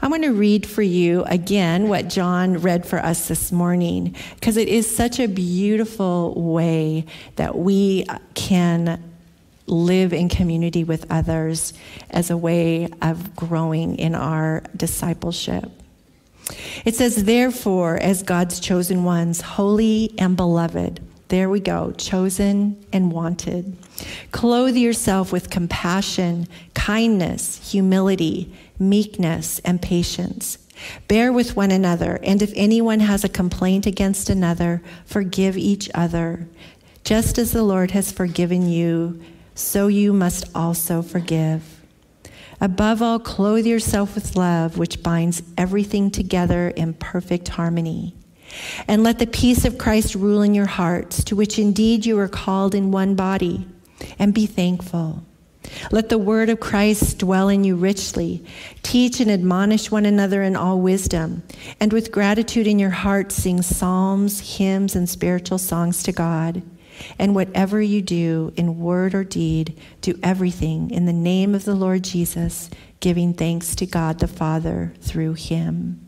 I'm 0.01 0.09
going 0.09 0.21
to 0.23 0.33
read 0.33 0.65
for 0.65 0.81
you 0.81 1.23
again 1.23 1.87
what 1.87 2.09
John 2.09 2.57
read 2.57 2.85
for 2.85 2.99
us 2.99 3.27
this 3.27 3.51
morning 3.51 4.15
because 4.35 4.57
it 4.57 4.67
is 4.67 4.93
such 4.93 5.19
a 5.19 5.27
beautiful 5.27 6.33
way 6.35 7.05
that 7.35 7.57
we 7.57 8.05
can 8.33 9.01
live 9.65 10.13
in 10.13 10.29
community 10.29 10.83
with 10.83 11.05
others 11.09 11.73
as 12.09 12.29
a 12.29 12.37
way 12.37 12.89
of 13.01 13.35
growing 13.35 13.97
in 13.97 14.15
our 14.15 14.63
discipleship. 14.75 15.71
It 16.85 16.95
says, 16.95 17.23
Therefore, 17.23 17.97
as 17.97 18.23
God's 18.23 18.59
chosen 18.59 19.03
ones, 19.03 19.41
holy 19.41 20.13
and 20.17 20.35
beloved, 20.35 20.99
there 21.29 21.49
we 21.49 21.59
go, 21.59 21.93
chosen 21.93 22.85
and 22.91 23.11
wanted. 23.11 23.77
Clothe 24.31 24.75
yourself 24.75 25.31
with 25.31 25.49
compassion, 25.49 26.47
kindness, 26.73 27.71
humility, 27.71 28.53
meekness, 28.79 29.59
and 29.59 29.81
patience. 29.81 30.57
Bear 31.07 31.31
with 31.31 31.55
one 31.55 31.71
another, 31.71 32.19
and 32.23 32.41
if 32.41 32.51
anyone 32.55 32.99
has 32.99 33.23
a 33.23 33.29
complaint 33.29 33.85
against 33.85 34.29
another, 34.29 34.81
forgive 35.05 35.57
each 35.57 35.89
other. 35.93 36.47
Just 37.03 37.37
as 37.37 37.51
the 37.51 37.63
Lord 37.63 37.91
has 37.91 38.11
forgiven 38.11 38.69
you, 38.69 39.21
so 39.55 39.87
you 39.87 40.13
must 40.13 40.45
also 40.55 41.01
forgive. 41.01 41.81
Above 42.59 43.01
all, 43.01 43.19
clothe 43.19 43.65
yourself 43.65 44.15
with 44.15 44.35
love, 44.35 44.77
which 44.77 45.03
binds 45.03 45.43
everything 45.57 46.09
together 46.09 46.69
in 46.69 46.93
perfect 46.93 47.49
harmony. 47.49 48.15
And 48.87 49.03
let 49.03 49.19
the 49.19 49.27
peace 49.27 49.65
of 49.65 49.77
Christ 49.77 50.15
rule 50.15 50.41
in 50.41 50.53
your 50.53 50.67
hearts, 50.67 51.23
to 51.25 51.35
which 51.35 51.59
indeed 51.59 52.05
you 52.05 52.17
are 52.19 52.27
called 52.27 52.73
in 52.73 52.91
one 52.91 53.15
body, 53.15 53.67
and 54.19 54.33
be 54.33 54.45
thankful. 54.45 55.23
Let 55.91 56.09
the 56.09 56.17
word 56.17 56.49
of 56.49 56.59
Christ 56.59 57.19
dwell 57.19 57.49
in 57.49 57.63
you 57.63 57.75
richly. 57.75 58.43
Teach 58.83 59.19
and 59.19 59.31
admonish 59.31 59.89
one 59.89 60.05
another 60.05 60.43
in 60.43 60.55
all 60.55 60.79
wisdom, 60.81 61.43
and 61.79 61.93
with 61.93 62.11
gratitude 62.11 62.67
in 62.67 62.79
your 62.79 62.89
heart, 62.89 63.31
sing 63.31 63.61
psalms, 63.61 64.57
hymns, 64.57 64.95
and 64.95 65.09
spiritual 65.09 65.57
songs 65.57 66.03
to 66.03 66.11
God. 66.11 66.63
And 67.17 67.33
whatever 67.33 67.81
you 67.81 68.01
do 68.01 68.53
in 68.55 68.79
word 68.79 69.15
or 69.15 69.23
deed, 69.23 69.79
do 70.01 70.19
everything 70.21 70.91
in 70.91 71.05
the 71.05 71.13
name 71.13 71.55
of 71.55 71.65
the 71.65 71.75
Lord 71.75 72.03
Jesus, 72.03 72.69
giving 72.99 73.33
thanks 73.33 73.73
to 73.75 73.85
God 73.85 74.19
the 74.19 74.27
Father 74.27 74.93
through 75.01 75.33
him. 75.33 76.02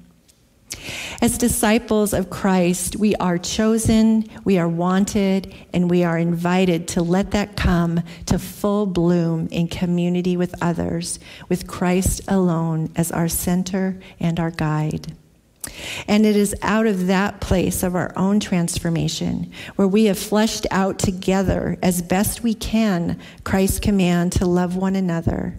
As 1.21 1.37
disciples 1.37 2.13
of 2.13 2.29
Christ, 2.29 2.95
we 2.95 3.15
are 3.15 3.37
chosen, 3.37 4.29
we 4.43 4.57
are 4.57 4.67
wanted, 4.67 5.53
and 5.73 5.89
we 5.89 6.03
are 6.03 6.17
invited 6.17 6.87
to 6.89 7.01
let 7.01 7.31
that 7.31 7.55
come 7.55 8.01
to 8.27 8.37
full 8.37 8.85
bloom 8.85 9.47
in 9.51 9.67
community 9.67 10.37
with 10.37 10.53
others, 10.61 11.19
with 11.49 11.67
Christ 11.67 12.21
alone 12.27 12.91
as 12.95 13.11
our 13.11 13.27
center 13.27 13.99
and 14.19 14.39
our 14.39 14.51
guide. 14.51 15.15
And 16.07 16.25
it 16.25 16.35
is 16.35 16.55
out 16.61 16.85
of 16.85 17.07
that 17.07 17.41
place 17.41 17.81
of 17.81 17.95
our 17.95 18.13
own 18.15 18.39
transformation, 18.39 19.51
where 19.75 19.87
we 19.87 20.05
have 20.05 20.19
fleshed 20.19 20.67
out 20.69 20.99
together 20.99 21.77
as 21.81 22.01
best 22.01 22.43
we 22.43 22.53
can 22.53 23.19
Christ's 23.43 23.79
command 23.79 24.31
to 24.33 24.45
love 24.45 24.75
one 24.75 24.95
another, 24.95 25.57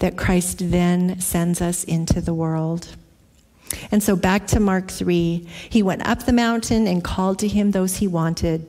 that 0.00 0.18
Christ 0.18 0.70
then 0.70 1.20
sends 1.20 1.62
us 1.62 1.84
into 1.84 2.20
the 2.20 2.34
world. 2.34 2.96
And 3.90 4.02
so 4.02 4.16
back 4.16 4.46
to 4.48 4.60
Mark 4.60 4.90
3, 4.90 5.46
he 5.68 5.82
went 5.82 6.06
up 6.06 6.24
the 6.24 6.32
mountain 6.32 6.86
and 6.86 7.04
called 7.04 7.38
to 7.40 7.48
him 7.48 7.70
those 7.70 7.96
he 7.96 8.06
wanted. 8.06 8.66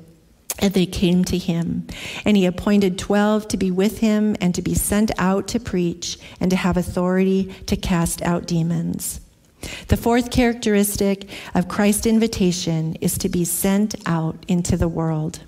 And 0.61 0.73
they 0.73 0.85
came 0.85 1.23
to 1.25 1.37
him. 1.37 1.87
And 2.25 2.35
he 2.35 2.45
appointed 2.45 2.99
12 2.99 3.47
to 3.49 3.57
be 3.57 3.71
with 3.71 3.99
him 3.99 4.35
and 4.41 4.53
to 4.55 4.61
be 4.61 4.75
sent 4.75 5.11
out 5.17 5.47
to 5.49 5.59
preach 5.59 6.17
and 6.39 6.51
to 6.51 6.57
have 6.57 6.75
authority 6.75 7.45
to 7.67 7.77
cast 7.77 8.21
out 8.21 8.45
demons. 8.45 9.21
The 9.87 9.97
fourth 9.97 10.31
characteristic 10.31 11.29
of 11.53 11.67
Christ's 11.67 12.05
invitation 12.05 12.95
is 13.01 13.17
to 13.19 13.29
be 13.29 13.45
sent 13.45 13.95
out 14.05 14.45
into 14.47 14.77
the 14.77 14.87
world. 14.87 15.43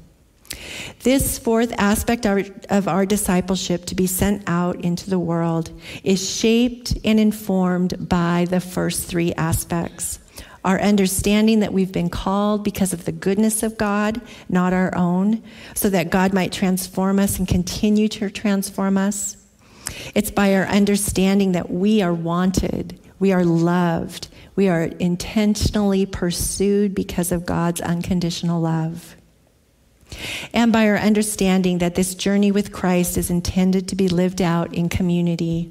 This 1.04 1.40
fourth 1.40 1.74
aspect 1.78 2.26
of 2.26 2.88
our 2.88 3.06
discipleship, 3.06 3.86
to 3.86 3.96
be 3.96 4.08
sent 4.08 4.44
out 4.48 4.84
into 4.84 5.10
the 5.10 5.20
world, 5.20 5.72
is 6.04 6.30
shaped 6.30 6.98
and 7.04 7.20
informed 7.20 8.10
by 8.10 8.46
the 8.50 8.60
first 8.60 9.06
three 9.06 9.34
aspects 9.34 10.20
our 10.64 10.80
understanding 10.80 11.62
that 11.62 11.74
we've 11.74 11.92
been 11.92 12.10
called 12.10 12.64
because 12.64 12.94
of 12.94 13.06
the 13.06 13.12
goodness 13.12 13.64
of 13.64 13.78
God, 13.78 14.22
not 14.48 14.74
our 14.74 14.96
own, 14.96 15.42
so 15.74 15.90
that 15.90 16.12
God 16.12 16.34
might 16.34 16.52
transform 16.52 17.18
us 17.20 17.40
and 17.40 17.48
continue 17.48 18.08
to 18.10 18.30
transform 18.30 18.98
us. 18.98 19.38
It's 20.14 20.32
by 20.32 20.54
our 20.54 20.66
understanding 20.66 21.54
that 21.54 21.72
we 21.72 22.02
are 22.02 22.14
wanted, 22.14 23.00
we 23.20 23.32
are 23.32 23.44
loved, 23.44 24.30
we 24.56 24.70
are 24.70 24.84
intentionally 24.84 26.06
pursued 26.06 26.94
because 26.94 27.32
of 27.32 27.46
God's 27.46 27.82
unconditional 27.82 28.62
love. 28.62 29.16
And 30.54 30.72
by 30.72 30.88
our 30.88 30.98
understanding 30.98 31.78
that 31.80 31.96
this 31.96 32.16
journey 32.16 32.52
with 32.52 32.72
Christ 32.72 33.18
is 33.18 33.30
intended 33.30 33.88
to 33.88 33.96
be 33.96 34.10
lived 34.10 34.42
out 34.42 34.74
in 34.74 34.90
community, 34.90 35.70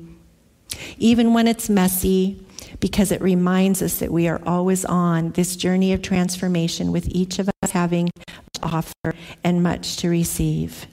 even 0.98 1.34
when 1.34 1.46
it's 1.46 1.68
messy, 1.68 2.42
because 2.78 3.12
it 3.12 3.20
reminds 3.20 3.82
us 3.82 3.98
that 3.98 4.12
we 4.12 4.28
are 4.28 4.40
always 4.46 4.84
on 4.84 5.32
this 5.32 5.56
journey 5.56 5.92
of 5.92 6.02
transformation 6.02 6.92
with 6.92 7.08
each 7.08 7.38
of 7.38 7.50
us 7.62 7.70
having 7.70 8.10
to 8.54 8.62
offer 8.62 9.14
and 9.44 9.62
much 9.62 9.96
to 9.96 10.08
receive. 10.08 10.86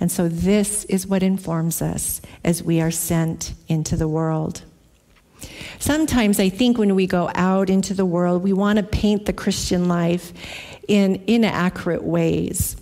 And 0.00 0.12
so, 0.12 0.28
this 0.28 0.84
is 0.84 1.06
what 1.06 1.22
informs 1.22 1.82
us 1.82 2.20
as 2.44 2.62
we 2.62 2.80
are 2.80 2.90
sent 2.90 3.54
into 3.68 3.96
the 3.96 4.08
world. 4.08 4.62
Sometimes 5.78 6.40
I 6.40 6.48
think 6.48 6.78
when 6.78 6.94
we 6.94 7.06
go 7.06 7.30
out 7.34 7.70
into 7.70 7.94
the 7.94 8.04
world, 8.04 8.42
we 8.42 8.52
want 8.52 8.78
to 8.78 8.82
paint 8.82 9.26
the 9.26 9.32
Christian 9.32 9.88
life 9.88 10.32
in 10.88 11.22
inaccurate 11.26 12.02
ways. 12.02 12.76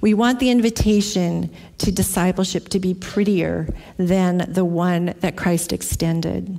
We 0.00 0.14
want 0.14 0.40
the 0.40 0.50
invitation 0.50 1.50
to 1.78 1.92
discipleship 1.92 2.68
to 2.70 2.80
be 2.80 2.94
prettier 2.94 3.68
than 3.96 4.52
the 4.52 4.64
one 4.64 5.14
that 5.20 5.36
Christ 5.36 5.72
extended. 5.72 6.58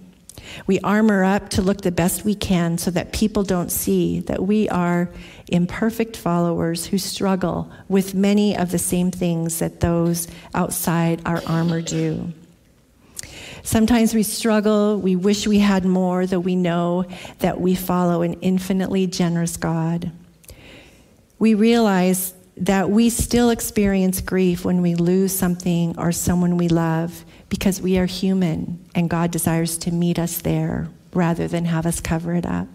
We 0.65 0.79
armor 0.79 1.23
up 1.23 1.49
to 1.49 1.61
look 1.61 1.81
the 1.81 1.91
best 1.91 2.23
we 2.23 2.35
can 2.35 2.77
so 2.77 2.89
that 2.91 3.11
people 3.11 3.43
don't 3.43 3.71
see 3.71 4.21
that 4.21 4.43
we 4.43 4.69
are 4.69 5.09
imperfect 5.49 6.15
followers 6.15 6.85
who 6.85 6.97
struggle 6.97 7.71
with 7.89 8.15
many 8.15 8.55
of 8.55 8.71
the 8.71 8.79
same 8.79 9.11
things 9.11 9.59
that 9.59 9.81
those 9.81 10.27
outside 10.53 11.21
our 11.25 11.41
armor 11.47 11.81
do. 11.81 12.31
Sometimes 13.63 14.13
we 14.13 14.23
struggle, 14.23 14.97
we 14.97 15.17
wish 15.17 15.45
we 15.45 15.59
had 15.59 15.83
more, 15.83 16.25
though 16.25 16.39
we 16.39 16.55
know 16.55 17.05
that 17.39 17.59
we 17.59 17.75
follow 17.75 18.21
an 18.21 18.33
infinitely 18.35 19.07
generous 19.07 19.57
God. 19.57 20.11
We 21.39 21.53
realize 21.53 22.33
that 22.57 22.89
we 22.89 23.09
still 23.09 23.49
experience 23.51 24.21
grief 24.21 24.65
when 24.65 24.81
we 24.81 24.95
lose 24.95 25.33
something 25.33 25.97
or 25.97 26.11
someone 26.11 26.57
we 26.57 26.67
love 26.67 27.23
because 27.49 27.81
we 27.81 27.97
are 27.97 28.07
human 28.07 28.83
and 28.95 29.09
God 29.09 29.31
desires 29.31 29.77
to 29.79 29.91
meet 29.91 30.17
us 30.17 30.39
there 30.39 30.89
rather 31.13 31.47
than 31.47 31.65
have 31.65 31.85
us 31.85 32.01
cover 32.01 32.33
it 32.33 32.45
up. 32.45 32.67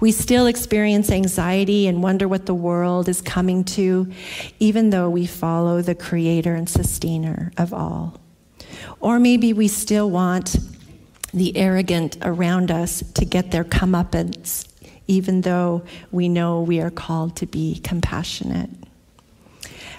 We 0.00 0.12
still 0.12 0.46
experience 0.46 1.10
anxiety 1.10 1.86
and 1.86 2.02
wonder 2.02 2.28
what 2.28 2.46
the 2.46 2.54
world 2.54 3.08
is 3.08 3.22
coming 3.22 3.64
to, 3.64 4.12
even 4.58 4.90
though 4.90 5.08
we 5.08 5.26
follow 5.26 5.80
the 5.80 5.94
creator 5.94 6.54
and 6.54 6.68
sustainer 6.68 7.50
of 7.56 7.72
all. 7.72 8.20
Or 9.00 9.18
maybe 9.18 9.52
we 9.52 9.68
still 9.68 10.10
want 10.10 10.56
the 11.32 11.56
arrogant 11.56 12.18
around 12.22 12.70
us 12.70 13.02
to 13.14 13.24
get 13.24 13.50
their 13.50 13.64
comeuppance, 13.64 14.68
even 15.06 15.42
though 15.42 15.82
we 16.10 16.28
know 16.28 16.60
we 16.60 16.80
are 16.80 16.90
called 16.90 17.36
to 17.36 17.46
be 17.46 17.80
compassionate. 17.80 18.70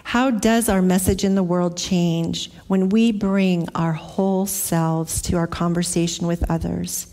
How 0.04 0.30
does 0.30 0.70
our 0.70 0.84
message 0.84 1.24
in 1.24 1.34
the 1.34 1.44
world 1.44 1.78
change 1.78 2.52
when 2.68 2.90
we 2.90 3.12
bring 3.12 3.68
our 3.74 3.94
whole 3.94 4.46
selves 4.46 5.22
to 5.24 5.38
our 5.38 5.48
conversation 5.48 6.28
with 6.28 6.50
others? 6.50 7.08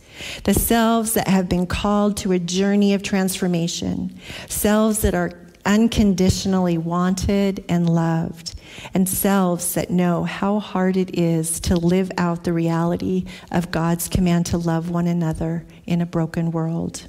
The 0.44 0.52
selves 0.52 1.14
that 1.14 1.26
have 1.26 1.48
been 1.48 1.66
called 1.66 2.18
to 2.18 2.32
a 2.32 2.38
journey 2.38 2.92
of 2.92 3.02
transformation, 3.02 4.18
selves 4.46 5.00
that 5.00 5.14
are 5.14 5.32
unconditionally 5.64 6.76
wanted 6.76 7.64
and 7.68 7.88
loved, 7.88 8.60
and 8.92 9.08
selves 9.08 9.74
that 9.74 9.90
know 9.90 10.24
how 10.24 10.58
hard 10.58 10.96
it 10.96 11.18
is 11.18 11.60
to 11.60 11.76
live 11.76 12.10
out 12.18 12.44
the 12.44 12.52
reality 12.52 13.24
of 13.50 13.70
God's 13.70 14.08
command 14.08 14.46
to 14.46 14.58
love 14.58 14.90
one 14.90 15.06
another 15.06 15.64
in 15.86 16.00
a 16.00 16.06
broken 16.06 16.50
world. 16.50 17.06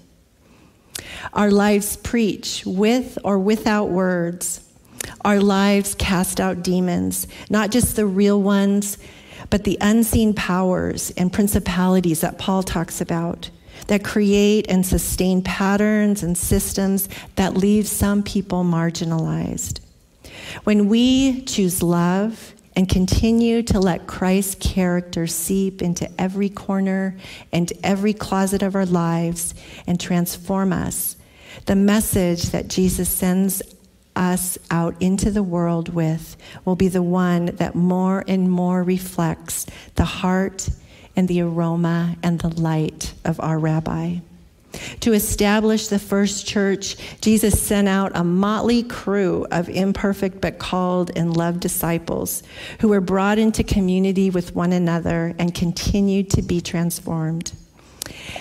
Our 1.34 1.52
lives 1.52 1.96
preach 1.98 2.64
with 2.66 3.18
or 3.24 3.40
without 3.40 3.90
words 3.90 4.62
our 5.26 5.40
lives 5.40 5.96
cast 5.96 6.40
out 6.40 6.64
demons, 6.64 7.28
not 7.50 7.72
just 7.72 7.96
the 7.96 8.06
real 8.06 8.42
ones, 8.42 8.98
but 9.50 9.64
the 9.64 9.78
unseen 9.82 10.34
powers 10.34 11.12
and 11.12 11.32
principalities 11.32 12.22
that 12.22 12.38
Paul 12.38 12.64
talks 12.64 13.02
about 13.02 13.50
that 13.88 14.04
create 14.04 14.66
and 14.70 14.86
sustain 14.86 15.42
patterns 15.42 16.24
and 16.24 16.38
systems 16.38 17.10
that 17.36 17.56
leave 17.56 17.88
some 17.88 18.24
people 18.24 18.64
marginalized. 18.64 19.80
When 20.64 20.88
we 20.88 21.42
choose 21.42 21.84
love 21.84 22.53
and 22.76 22.90
continue 22.90 23.62
to 23.64 23.80
let 23.80 24.08
Christ's 24.08 24.56
character 24.56 25.28
seep 25.28 25.82
into 25.82 26.10
every 26.20 26.50
corner 26.50 27.18
and 27.52 27.72
every 27.84 28.14
closet 28.14 28.64
of 28.64 28.76
our 28.76 28.86
lives 28.86 29.54
and 29.86 30.00
transform 30.00 30.74
us, 30.74 31.18
the 31.66 31.76
message 31.76 32.44
that 32.46 32.68
Jesus 32.68 33.10
sends 33.10 33.62
us 34.16 34.58
out 34.70 34.96
into 35.00 35.32
the 35.32 35.44
world 35.44 35.94
with 35.94 36.38
will 36.66 36.76
be 36.76 36.88
the 36.88 37.02
one 37.02 37.46
that 37.46 37.76
more 37.76 38.24
and 38.28 38.50
more 38.50 38.84
reflects 38.84 39.66
the 39.96 40.06
heart 40.06 40.70
and 41.16 41.28
the 41.28 41.42
aroma 41.42 42.16
and 42.24 42.40
the 42.40 42.62
light 42.62 43.14
of 43.24 43.40
our 43.40 43.60
rabbi. 43.60 44.18
To 45.02 45.14
establish 45.14 45.88
the 45.88 46.00
first 46.00 46.46
church, 46.46 46.96
Jesus 47.22 47.62
sent 47.62 47.88
out 47.88 48.12
a 48.16 48.24
motley 48.24 48.84
crew 48.84 49.46
of 49.52 49.70
imperfect 49.70 50.42
but 50.42 50.60
called 50.60 51.12
and 51.16 51.36
loved 51.36 51.60
disciples 51.60 52.44
who 52.80 52.90
were 52.90 53.02
brought 53.02 53.38
into 53.38 53.64
community 53.64 54.30
with 54.30 54.56
one 54.56 54.74
another 54.74 55.36
and 55.38 55.54
continued 55.54 56.30
to 56.32 56.42
be 56.42 56.62
transformed. 56.62 57.54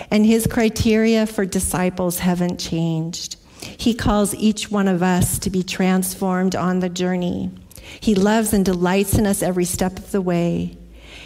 And 0.09 0.25
his 0.25 0.47
criteria 0.47 1.25
for 1.25 1.45
disciples 1.45 2.19
haven't 2.19 2.59
changed. 2.59 3.37
He 3.61 3.93
calls 3.93 4.35
each 4.35 4.69
one 4.69 4.87
of 4.87 5.01
us 5.01 5.39
to 5.39 5.49
be 5.49 5.63
transformed 5.63 6.55
on 6.55 6.79
the 6.79 6.89
journey. 6.89 7.51
He 7.99 8.15
loves 8.15 8.53
and 8.53 8.65
delights 8.65 9.17
in 9.17 9.25
us 9.25 9.41
every 9.41 9.65
step 9.65 9.97
of 9.97 10.11
the 10.11 10.21
way. 10.21 10.77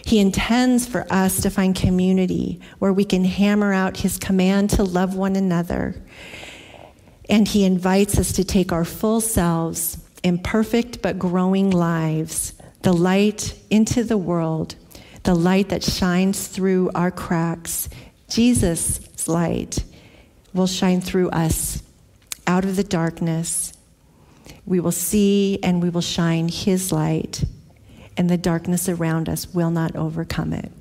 He 0.08 0.20
intends 0.20 0.88
for 0.88 1.06
us 1.12 1.42
to 1.42 1.50
find 1.50 1.76
community 1.76 2.62
where 2.80 2.94
we 2.94 3.04
can 3.04 3.26
hammer 3.26 3.74
out 3.74 3.98
His 3.98 4.18
command 4.18 4.70
to 4.70 4.84
love 4.86 5.18
one 5.18 5.36
another. 5.36 6.02
And 7.30 7.46
He 7.46 7.66
invites 7.66 8.18
us 8.18 8.32
to 8.32 8.46
take 8.46 8.72
our 8.72 8.86
full 8.86 9.20
selves, 9.20 9.98
imperfect 10.24 11.02
but 11.02 11.20
growing 11.20 11.72
lives, 11.72 12.54
the 12.84 12.94
light 12.94 13.54
into 13.70 14.02
the 14.02 14.18
world, 14.18 14.76
the 15.24 15.36
light 15.36 15.68
that 15.68 15.84
shines 15.84 16.48
through 16.48 16.90
our 16.96 17.12
cracks. 17.12 17.90
Jesus' 18.30 19.28
light 19.28 19.84
will 20.54 20.68
shine 20.68 21.02
through 21.02 21.32
us 21.32 21.84
out 22.48 22.64
of 22.64 22.78
the 22.78 22.84
darkness. 22.86 23.74
We 24.66 24.80
will 24.80 24.94
see 24.94 25.60
and 25.62 25.84
we 25.84 25.90
will 25.90 26.00
shine 26.00 26.48
His 26.48 26.94
light, 26.94 27.44
and 28.18 28.30
the 28.30 28.38
darkness 28.38 28.90
around 28.90 29.30
us 29.30 29.54
will 29.54 29.72
not 29.72 29.96
overcome 29.96 30.52
it. 30.52 30.72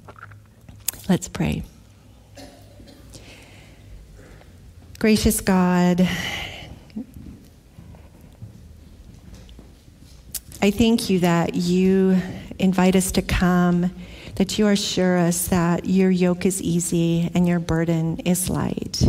Let's 1.08 1.28
pray. 1.28 1.62
Gracious 4.98 5.42
God, 5.42 6.08
I 10.62 10.70
thank 10.70 11.10
you 11.10 11.20
that 11.20 11.54
you 11.54 12.20
invite 12.58 12.96
us 12.96 13.12
to 13.12 13.22
come, 13.22 13.90
that 14.36 14.58
you 14.58 14.66
assure 14.68 15.18
us 15.18 15.48
that 15.48 15.84
your 15.84 16.10
yoke 16.10 16.46
is 16.46 16.62
easy 16.62 17.30
and 17.34 17.46
your 17.46 17.58
burden 17.58 18.18
is 18.20 18.48
light. 18.48 19.04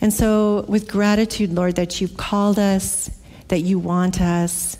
And 0.00 0.12
so, 0.12 0.66
with 0.68 0.88
gratitude, 0.88 1.54
Lord, 1.54 1.76
that 1.76 2.00
you've 2.00 2.16
called 2.16 2.58
us, 2.58 3.10
that 3.48 3.60
you 3.60 3.78
want 3.78 4.20
us, 4.20 4.76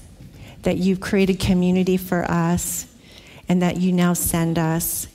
that 0.64 0.76
you've 0.76 1.00
created 1.00 1.38
community 1.38 1.96
for 1.96 2.24
us, 2.30 2.86
and 3.48 3.62
that 3.62 3.78
you 3.78 3.92
now 3.92 4.12
send 4.12 4.58
us. 4.58 5.06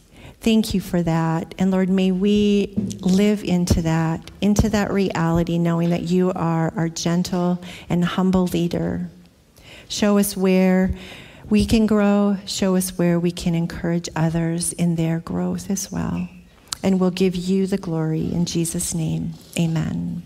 Thank 0.42 0.74
you 0.74 0.80
for 0.80 1.04
that. 1.04 1.54
And 1.60 1.70
Lord, 1.70 1.90
may 1.90 2.12
we 2.12 2.74
live 3.02 3.44
into 3.44 3.82
that, 3.82 4.32
into 4.40 4.70
that 4.70 4.92
reality, 4.92 5.58
knowing 5.58 5.90
that 5.90 6.04
you 6.04 6.32
are 6.32 6.74
our 6.76 6.88
gentle 6.88 7.62
and 7.90 8.06
humble 8.06 8.46
leader. 8.46 9.10
Show 9.90 10.18
us 10.18 10.38
where 10.38 10.96
we 11.50 11.66
can 11.66 11.88
grow, 11.88 12.38
show 12.46 12.76
us 12.76 12.98
where 12.98 13.20
we 13.20 13.32
can 13.32 13.54
encourage 13.54 14.08
others 14.16 14.72
in 14.72 14.96
their 14.96 15.20
growth 15.20 15.70
as 15.70 15.92
well 15.92 16.30
and 16.84 17.00
we'll 17.00 17.12
give 17.12 17.36
you 17.36 17.67
the 17.67 17.78
glory. 17.78 18.32
In 18.32 18.46
Jesus' 18.46 18.94
name, 18.94 19.34
amen. 19.58 20.23